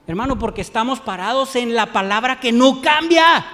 [0.06, 3.46] Hermano, porque estamos parados en la palabra que no cambia.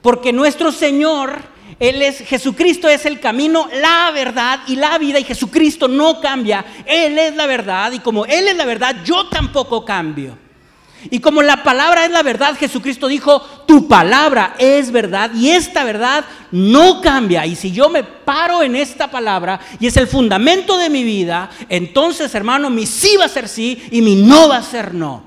[0.00, 5.24] Porque nuestro Señor, Él es, Jesucristo es el camino, la verdad y la vida y
[5.24, 6.64] Jesucristo no cambia.
[6.86, 10.38] Él es la verdad y como Él es la verdad, yo tampoco cambio.
[11.10, 15.82] Y como la palabra es la verdad, Jesucristo dijo, tu palabra es verdad y esta
[15.84, 17.44] verdad no cambia.
[17.44, 21.50] Y si yo me paro en esta palabra y es el fundamento de mi vida,
[21.68, 25.24] entonces hermano, mi sí va a ser sí y mi no va a ser no.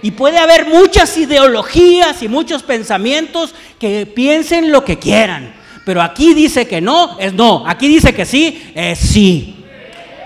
[0.00, 5.57] Y puede haber muchas ideologías y muchos pensamientos que piensen lo que quieran.
[5.88, 7.66] Pero aquí dice que no, es no.
[7.66, 9.64] Aquí dice que sí, es sí.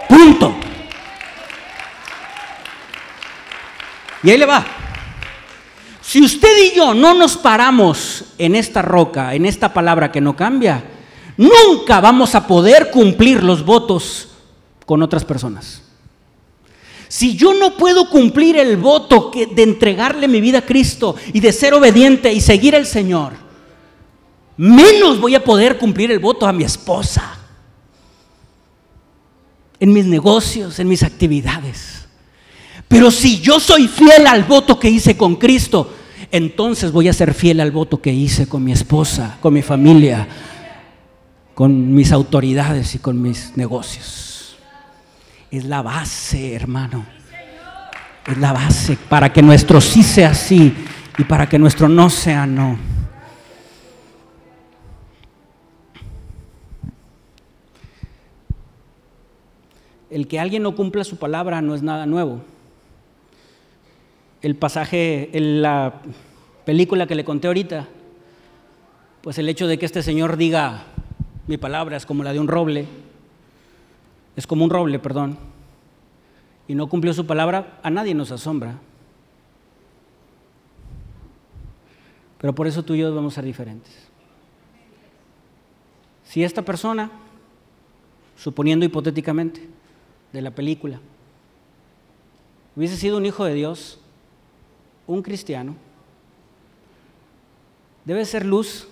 [0.08, 0.52] Punto.
[4.24, 4.66] Y ahí le va.
[6.00, 10.34] Si usted y yo no nos paramos en esta roca, en esta palabra que no
[10.34, 10.82] cambia,
[11.36, 14.30] nunca vamos a poder cumplir los votos
[14.84, 15.80] con otras personas.
[17.06, 21.52] Si yo no puedo cumplir el voto de entregarle mi vida a Cristo y de
[21.52, 23.51] ser obediente y seguir al Señor,
[24.57, 27.38] menos voy a poder cumplir el voto a mi esposa,
[29.78, 32.07] en mis negocios, en mis actividades.
[32.88, 35.94] Pero si yo soy fiel al voto que hice con Cristo,
[36.30, 40.28] entonces voy a ser fiel al voto que hice con mi esposa, con mi familia,
[41.55, 44.32] con mis autoridades y con mis negocios
[45.53, 47.05] es la base, hermano.
[48.26, 50.74] Es la base para que nuestro sí sea sí
[51.18, 52.78] y para que nuestro no sea no.
[60.12, 62.42] El que alguien no cumpla su palabra no es nada nuevo.
[64.42, 66.02] El pasaje, en la
[66.66, 67.88] película que le conté ahorita,
[69.22, 70.82] pues el hecho de que este señor diga,
[71.46, 72.86] mi palabra es como la de un roble,
[74.36, 75.38] es como un roble, perdón,
[76.68, 78.78] y no cumplió su palabra, a nadie nos asombra.
[82.36, 84.10] Pero por eso tú y yo debemos ser diferentes.
[86.24, 87.10] Si esta persona,
[88.36, 89.72] suponiendo hipotéticamente
[90.32, 91.00] de la película,
[92.74, 94.00] hubiese sido un hijo de Dios,
[95.06, 95.76] un cristiano,
[98.04, 98.88] debe ser luz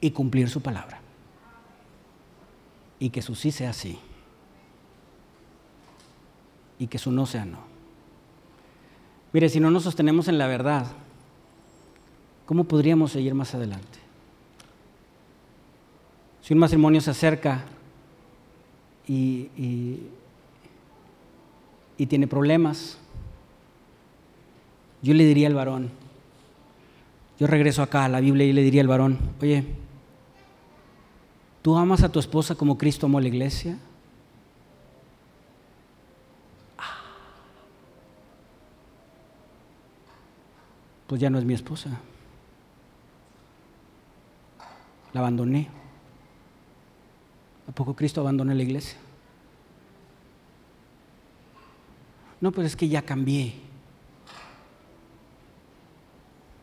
[0.00, 1.00] y cumplir su palabra
[2.98, 3.98] y que su sí sea sí
[6.78, 7.58] y que su no sea no.
[9.32, 10.86] Mire, si no nos sostenemos en la verdad,
[12.46, 13.98] ¿cómo podríamos seguir más adelante?
[16.42, 17.64] Si un matrimonio se acerca
[19.06, 20.00] y,
[21.96, 22.98] y tiene problemas,
[25.02, 25.90] yo le diría al varón,
[27.38, 29.64] yo regreso acá a la Biblia y le diría al varón, oye,
[31.62, 33.78] ¿tú amas a tu esposa como Cristo amó a la iglesia?
[41.06, 41.90] Pues ya no es mi esposa.
[45.12, 45.68] La abandoné.
[47.68, 48.98] ¿A poco Cristo abandonó la iglesia?
[52.40, 53.54] No, pues es que ya cambié.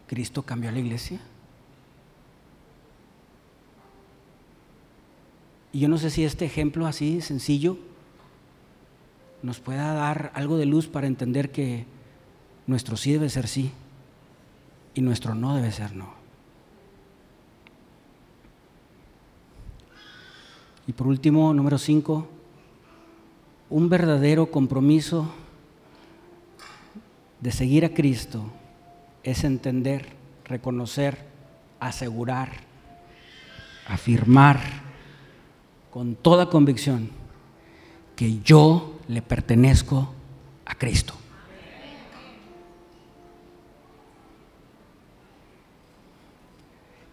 [0.08, 1.20] ¿Cristo cambió a la iglesia?
[5.74, 7.78] Y yo no sé si este ejemplo así sencillo
[9.42, 11.86] nos pueda dar algo de luz para entender que
[12.68, 13.72] nuestro sí debe ser sí
[14.94, 16.21] y nuestro no debe ser no.
[20.92, 22.28] Y por último, número cinco,
[23.70, 25.32] un verdadero compromiso
[27.40, 28.44] de seguir a Cristo
[29.24, 30.10] es entender,
[30.44, 31.18] reconocer,
[31.80, 32.50] asegurar,
[33.88, 34.60] afirmar
[35.92, 37.10] con toda convicción
[38.18, 40.14] que yo le pertenezco
[40.66, 41.14] a Cristo.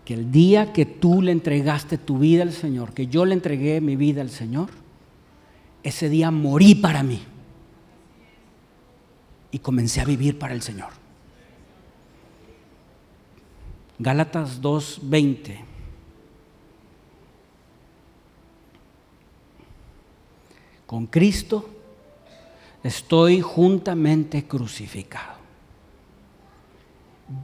[0.08, 3.82] Que el día que tú le entregaste tu vida al Señor, que yo le entregué
[3.82, 4.70] mi vida al Señor,
[5.82, 7.20] ese día morí para mí
[9.50, 10.88] y comencé a vivir para el Señor.
[13.98, 15.58] Gálatas 2:20.
[20.86, 21.68] Con Cristo
[22.82, 25.36] estoy juntamente crucificado.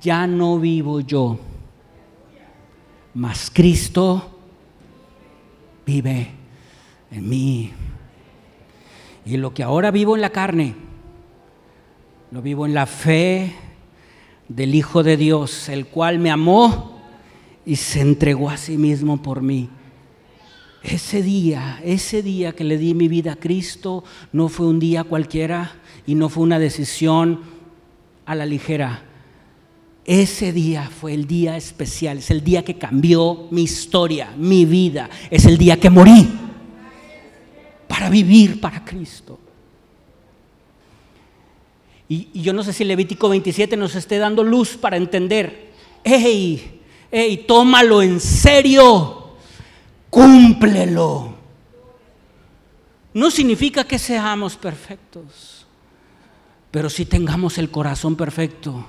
[0.00, 1.38] Ya no vivo yo,
[3.14, 4.38] mas Cristo
[5.86, 6.30] vive
[7.10, 7.72] en mí.
[9.24, 10.74] Y lo que ahora vivo en la carne,
[12.30, 13.54] lo vivo en la fe
[14.48, 17.00] del Hijo de Dios, el cual me amó
[17.64, 19.70] y se entregó a sí mismo por mí.
[20.82, 25.04] Ese día, ese día que le di mi vida a Cristo, no fue un día
[25.04, 25.72] cualquiera
[26.06, 27.40] y no fue una decisión
[28.26, 29.02] a la ligera.
[30.04, 35.08] Ese día fue el día especial, es el día que cambió mi historia, mi vida,
[35.30, 36.28] es el día que morí
[37.88, 39.38] para vivir para Cristo.
[42.06, 45.72] Y, yo no sé si Levítico 27 nos esté dando luz para entender,
[46.04, 46.80] hey,
[47.10, 49.36] hey, tómalo en serio,
[50.10, 51.34] cúmplelo.
[53.14, 55.66] No significa que seamos perfectos,
[56.70, 58.84] pero si tengamos el corazón perfecto,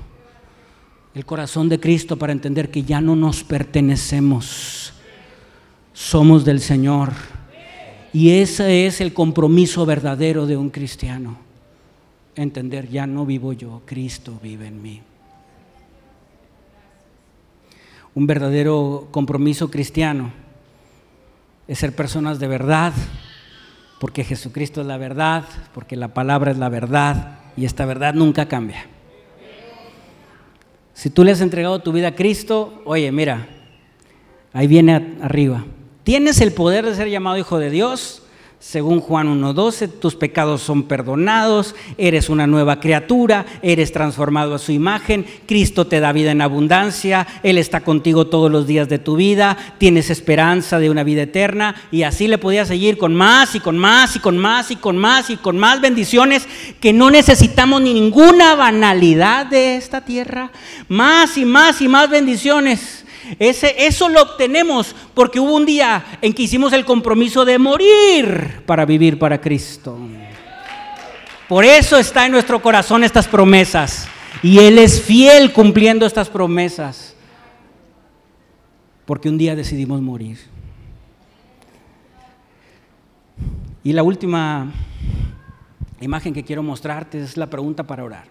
[1.15, 4.93] el corazón de Cristo para entender que ya no nos pertenecemos,
[5.93, 7.13] somos del Señor.
[8.13, 11.45] Y ese es el compromiso verdadero de un cristiano
[12.35, 15.01] entender, ya no vivo yo, Cristo vive en mí.
[18.13, 20.31] Un verdadero compromiso cristiano
[21.67, 22.93] es ser personas de verdad,
[23.99, 28.47] porque Jesucristo es la verdad, porque la palabra es la verdad y esta verdad nunca
[28.47, 28.87] cambia.
[30.95, 33.49] Si tú le has entregado tu vida a Cristo, oye, mira,
[34.53, 35.65] ahí viene arriba.
[36.03, 38.23] Tienes el poder de ser llamado hijo de Dios
[38.67, 44.71] según Juan 1.12, tus pecados son perdonados, eres una nueva criatura, eres transformado a su
[44.71, 49.17] imagen, Cristo te da vida en abundancia, Él está contigo todos los días de tu
[49.17, 53.59] vida, tienes esperanza de una vida eterna y así le podías seguir con más y
[53.59, 56.47] con más y con más y con más y con más bendiciones
[56.81, 60.49] que no necesitamos ni ninguna banalidad de esta tierra,
[60.89, 63.04] más y más y más bendiciones
[63.39, 68.85] eso lo obtenemos porque hubo un día en que hicimos el compromiso de morir para
[68.85, 69.97] vivir para Cristo.
[71.47, 74.07] Por eso está en nuestro corazón estas promesas.
[74.41, 77.15] Y Él es fiel cumpliendo estas promesas.
[79.05, 80.39] Porque un día decidimos morir.
[83.83, 84.71] Y la última
[86.01, 88.25] imagen que quiero mostrarte es la pregunta para orar.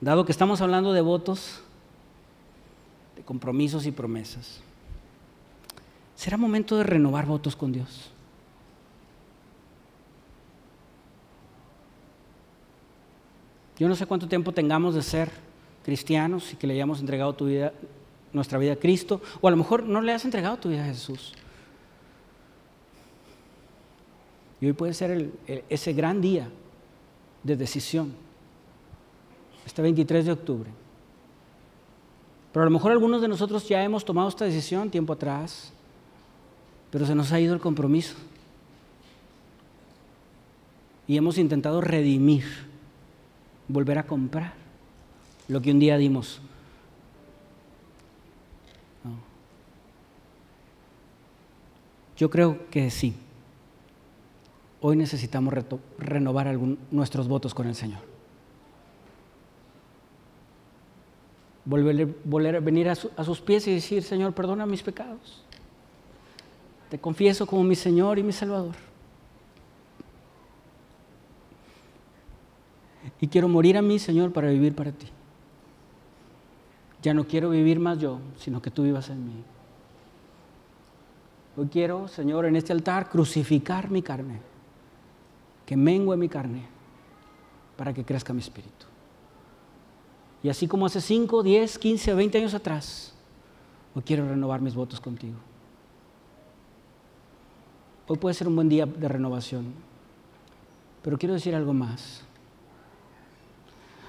[0.00, 1.62] Dado que estamos hablando de votos,
[3.28, 4.62] compromisos y promesas.
[6.16, 8.10] Será momento de renovar votos con Dios.
[13.78, 15.30] Yo no sé cuánto tiempo tengamos de ser
[15.84, 17.74] cristianos y que le hayamos entregado tu vida,
[18.32, 20.86] nuestra vida a Cristo, o a lo mejor no le has entregado tu vida a
[20.86, 21.34] Jesús.
[24.58, 25.32] Y hoy puede ser
[25.68, 26.48] ese gran día
[27.42, 28.14] de decisión,
[29.66, 30.77] este 23 de octubre
[32.58, 35.72] Pero a lo mejor algunos de nosotros ya hemos tomado esta decisión tiempo atrás,
[36.90, 38.16] pero se nos ha ido el compromiso.
[41.06, 42.42] Y hemos intentado redimir,
[43.68, 44.54] volver a comprar
[45.46, 46.40] lo que un día dimos.
[52.16, 53.14] Yo creo que sí.
[54.80, 55.54] Hoy necesitamos
[55.96, 56.58] renovar
[56.90, 58.07] nuestros votos con el Señor.
[61.68, 65.44] Volver, a venir a, a sus pies y decir, Señor, perdona mis pecados.
[66.88, 68.74] Te confieso como mi Señor y mi Salvador.
[73.20, 75.08] Y quiero morir a mí, Señor, para vivir para ti.
[77.02, 79.44] Ya no quiero vivir más yo, sino que tú vivas en mí.
[81.54, 84.40] Hoy quiero, Señor, en este altar crucificar mi carne,
[85.66, 86.66] que mengue mi carne
[87.76, 88.77] para que crezca mi espíritu.
[90.48, 93.12] Y así como hace 5, 10, 15, 20 años atrás,
[93.94, 95.36] hoy quiero renovar mis votos contigo.
[98.06, 99.74] Hoy puede ser un buen día de renovación,
[101.02, 102.22] pero quiero decir algo más.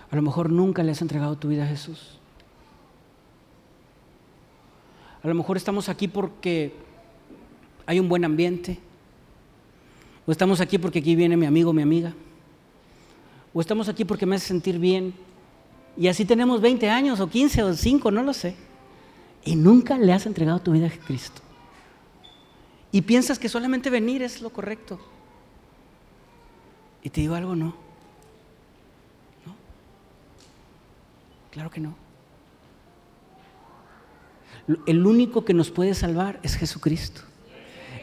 [0.10, 2.18] A lo mejor nunca le has entregado tu vida a Jesús.
[5.22, 6.74] A lo mejor estamos aquí porque
[7.86, 8.80] hay un buen ambiente,
[10.26, 12.14] o estamos aquí porque aquí viene mi amigo, mi amiga,
[13.54, 15.28] o estamos aquí porque me hace sentir bien,
[16.00, 18.56] y así tenemos 20 años, o 15, o 5, no lo sé,
[19.44, 21.42] y nunca le has entregado tu vida a Cristo.
[22.92, 25.00] Y piensas que solamente venir es lo correcto.
[27.04, 27.76] Y te digo algo, no.
[29.46, 29.56] ¿No?
[31.52, 31.94] Claro que no.
[34.88, 37.22] El único que nos puede salvar es Jesucristo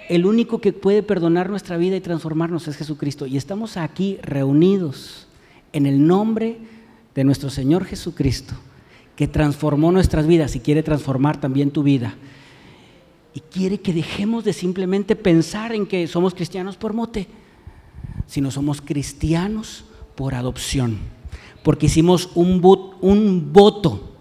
[0.08, 3.26] el único que puede perdonar nuestra vida y transformarnos es Jesucristo.
[3.26, 5.26] Y estamos aquí reunidos
[5.72, 6.58] en el nombre
[7.16, 8.54] de nuestro Señor Jesucristo,
[9.16, 12.14] que transformó nuestras vidas y quiere transformar también tu vida.
[13.32, 17.26] Y quiere que dejemos de simplemente pensar en que somos cristianos por mote,
[18.26, 20.98] sino somos cristianos por adopción.
[21.62, 22.60] Porque hicimos un,
[23.00, 24.14] un voto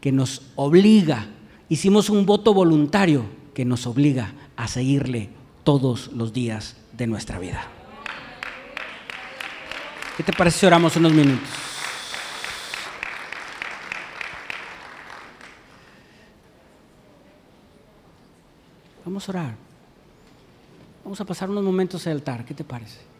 [0.00, 1.26] que nos obliga,
[1.70, 3.24] hicimos un voto voluntario
[3.54, 5.30] que nos obliga a seguirle
[5.64, 7.66] todos los días de nuestra vida.
[10.18, 11.73] ¿Qué te parece si oramos unos minutos?
[19.04, 19.54] Vamos a orar.
[21.04, 22.44] Vamos a pasar unos momentos al altar.
[22.44, 23.13] ¿Qué te parece?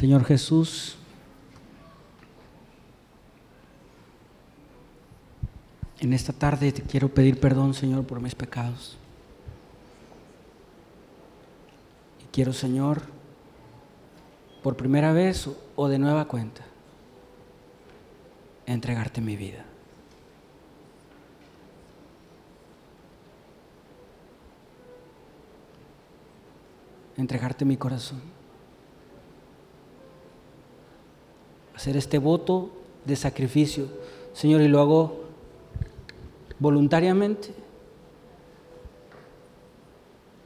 [0.00, 0.96] Señor Jesús,
[5.98, 8.96] en esta tarde te quiero pedir perdón, Señor, por mis pecados.
[12.18, 13.02] Y quiero, Señor,
[14.62, 16.62] por primera vez o de nueva cuenta,
[18.64, 19.66] entregarte mi vida.
[27.18, 28.39] Entregarte mi corazón.
[31.80, 32.68] Hacer este voto
[33.06, 33.86] de sacrificio,
[34.34, 35.20] Señor, y lo hago
[36.58, 37.54] voluntariamente.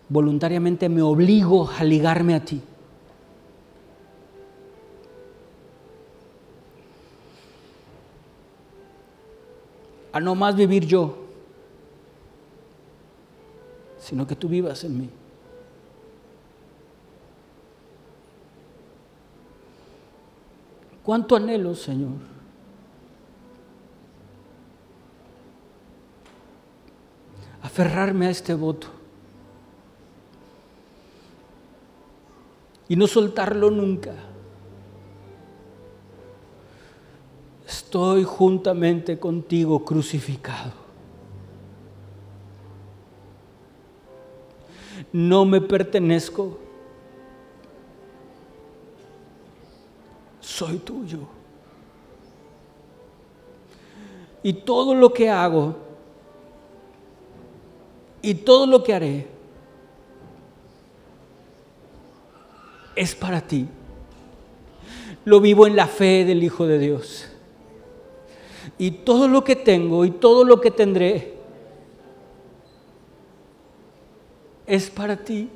[0.09, 2.63] Voluntariamente me obligo a ligarme a ti.
[10.13, 11.17] A no más vivir yo,
[13.99, 15.11] sino que tú vivas en mí.
[21.05, 22.13] ¿Cuánto anhelo, Señor?
[27.63, 28.89] Aferrarme a este voto
[32.89, 34.15] y no soltarlo nunca.
[37.67, 40.73] Estoy juntamente contigo crucificado.
[45.13, 46.64] No me pertenezco
[50.45, 51.21] soy tuyo.
[54.43, 55.75] Y todo lo que hago
[58.21, 59.27] y todo lo que haré
[62.95, 63.67] es para ti.
[65.25, 67.27] Lo vivo en la fe del Hijo de Dios.
[68.77, 71.35] Y todo lo que tengo y todo lo que tendré
[74.67, 75.49] es para ti.